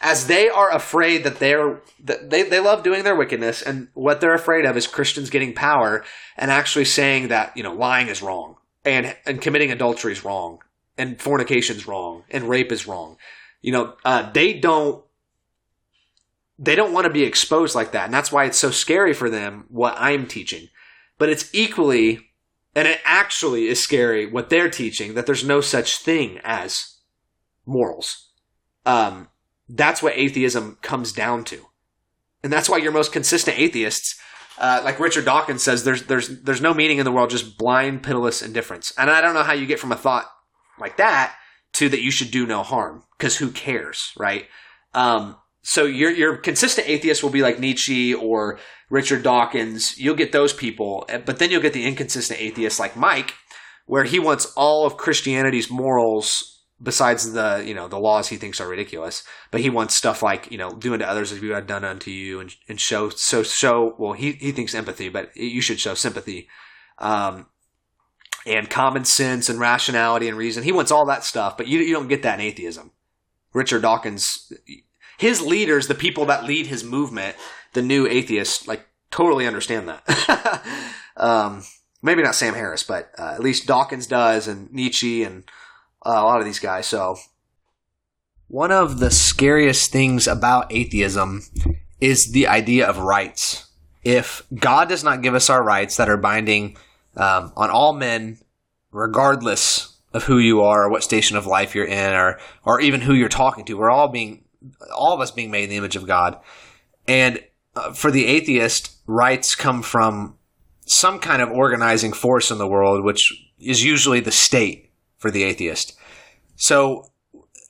[0.02, 4.34] as they are afraid that they're they, they love doing their wickedness and what they're
[4.34, 6.04] afraid of is christians getting power
[6.38, 10.60] and actually saying that you know lying is wrong and and committing adultery is wrong
[10.98, 13.18] and fornication is wrong and rape is wrong
[13.62, 15.04] you know uh, they don't
[16.58, 19.30] they don't want to be exposed like that and that's why it's so scary for
[19.30, 20.70] them what i'm teaching
[21.20, 22.32] but it's equally
[22.76, 26.96] and it actually is scary what they're teaching that there's no such thing as
[27.66, 28.30] morals
[28.86, 29.28] um,
[29.70, 31.66] that's what atheism comes down to.
[32.44, 34.20] And that's why your most consistent atheists,
[34.58, 38.02] uh, like Richard Dawkins says, there's there's there's no meaning in the world, just blind,
[38.02, 38.92] pitiless indifference.
[38.98, 40.26] And I don't know how you get from a thought
[40.80, 41.36] like that
[41.74, 44.48] to that you should do no harm, because who cares, right?
[44.94, 45.36] Um,
[45.70, 48.58] so your your consistent atheist will be like Nietzsche or
[48.90, 50.00] Richard Dawkins.
[50.00, 53.36] You'll get those people, but then you'll get the inconsistent atheist like Mike,
[53.86, 58.60] where he wants all of Christianity's morals besides the you know the laws he thinks
[58.60, 59.24] are ridiculous.
[59.52, 62.10] But he wants stuff like you know doing to others as you had done unto
[62.10, 65.94] you and, and show so show well he, he thinks empathy but you should show
[65.94, 66.48] sympathy
[66.98, 67.46] um,
[68.44, 70.64] and common sense and rationality and reason.
[70.64, 72.90] He wants all that stuff but you, you don't get that in atheism.
[73.54, 74.52] Richard dawkins
[75.20, 77.36] his leaders the people that lead his movement
[77.74, 80.66] the new atheists like totally understand that
[81.18, 81.64] um,
[82.02, 85.44] maybe not sam harris but uh, at least dawkins does and nietzsche and
[86.06, 86.88] uh, a lot of these guys.
[86.88, 87.18] So,
[88.48, 91.44] one of the scariest things about atheism
[92.00, 93.68] is the idea of rights.
[94.04, 96.78] If God does not give us our rights that are binding
[97.16, 98.40] um, on all men,
[98.92, 103.02] regardless of who you are or what station of life you're in, or or even
[103.02, 104.46] who you're talking to, we're all being
[104.94, 106.40] all of us being made in the image of God.
[107.08, 107.44] And
[107.76, 110.38] uh, for the atheist, rights come from
[110.86, 115.44] some kind of organizing force in the world, which is usually the state for the
[115.44, 115.98] atheist.
[116.56, 117.10] So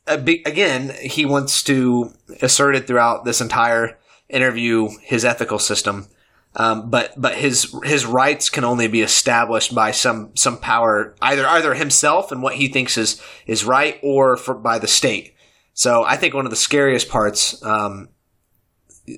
[0.08, 6.08] again, he wants to assert it throughout this entire interview his ethical system.
[6.56, 11.46] Um, but but his his rights can only be established by some some power either
[11.46, 15.36] either himself and what he thinks is is right or for, by the state.
[15.80, 18.10] So I think one of the scariest parts um,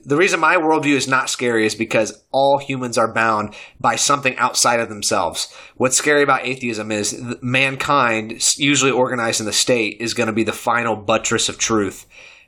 [0.05, 4.37] the reason my worldview is not scary is because all humans are bound by something
[4.37, 5.51] outside of themselves.
[5.75, 10.43] What's scary about atheism is mankind, usually organized in the state, is going to be
[10.43, 12.05] the final buttress of truth.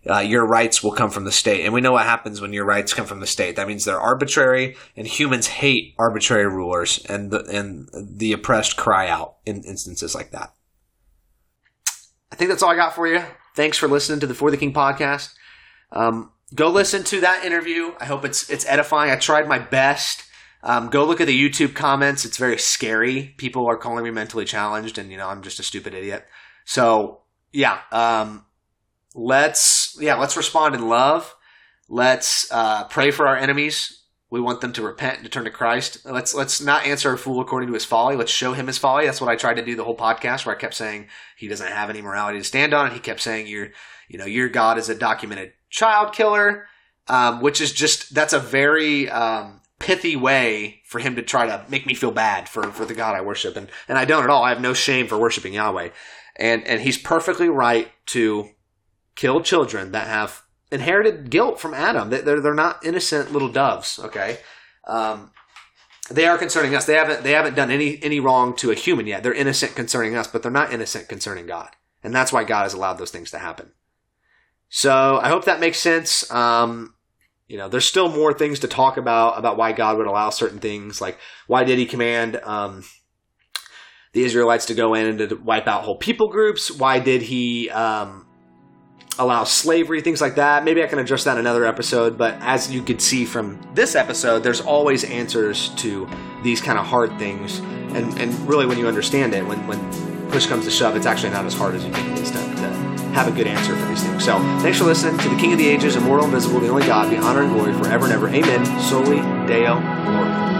[0.07, 1.65] Uh, your rights will come from the state.
[1.65, 3.55] And we know what happens when your rights come from the state.
[3.55, 9.09] That means they're arbitrary, and humans hate arbitrary rulers, and the, and the oppressed cry
[9.09, 10.53] out in instances like that.
[12.31, 13.23] I think that's all I got for you.
[13.55, 15.33] Thanks for listening to the For the King podcast.
[15.91, 17.93] Um, go listen to that interview.
[17.99, 19.11] I hope it's it's edifying.
[19.11, 20.23] I tried my best.
[20.63, 22.25] Um, go look at the YouTube comments.
[22.25, 23.35] It's very scary.
[23.37, 26.25] People are calling me mentally challenged, and you know I'm just a stupid idiot.
[26.65, 28.45] So yeah, um,
[29.13, 31.35] let's yeah let's respond in love.
[31.89, 34.02] Let's uh, pray for our enemies.
[34.33, 36.07] We want them to repent and to turn to Christ.
[36.07, 38.15] Let's let's not answer a fool according to his folly.
[38.15, 39.05] Let's show him his folly.
[39.05, 41.71] That's what I tried to do the whole podcast, where I kept saying he doesn't
[41.71, 43.69] have any morality to stand on, and he kept saying you're
[44.07, 46.65] you know your God is a documented child killer,
[47.07, 51.63] um, which is just that's a very um, pithy way for him to try to
[51.69, 54.31] make me feel bad for for the God I worship, and and I don't at
[54.31, 54.43] all.
[54.43, 55.89] I have no shame for worshiping Yahweh,
[56.37, 58.49] and and he's perfectly right to
[59.13, 60.42] kill children that have
[60.73, 62.09] inherited guilt from Adam.
[62.09, 63.99] They're they're not innocent little doves.
[63.99, 64.39] Okay.
[64.85, 65.31] Um,
[66.09, 66.85] they are concerning us.
[66.85, 69.23] They haven't they haven't done any any wrong to a human yet.
[69.23, 71.69] They're innocent concerning us, but they're not innocent concerning God.
[72.03, 73.71] And that's why God has allowed those things to happen.
[74.67, 76.29] So I hope that makes sense.
[76.31, 76.95] Um,
[77.47, 80.59] you know, there's still more things to talk about about why God would allow certain
[80.59, 80.99] things.
[80.99, 81.17] Like,
[81.47, 82.83] why did He command um,
[84.13, 86.71] the Israelites to go in and to wipe out whole people groups?
[86.71, 88.25] Why did He um,
[89.19, 90.63] allow slavery, things like that.
[90.63, 92.17] Maybe I can address that in another episode.
[92.17, 96.07] But as you can see from this episode, there's always answers to
[96.43, 97.59] these kind of hard things.
[97.59, 99.79] And, and really, when you understand it, when, when
[100.31, 102.37] push comes to shove, it's actually not as hard as you think it is to,
[102.37, 104.25] to have a good answer for these things.
[104.25, 107.09] So thanks for listening to the King of the Ages, immortal, invisible, the only God,
[107.11, 108.27] be honor and glory forever and ever.
[108.27, 108.65] Amen.
[108.81, 110.52] Soli Deo Gloria.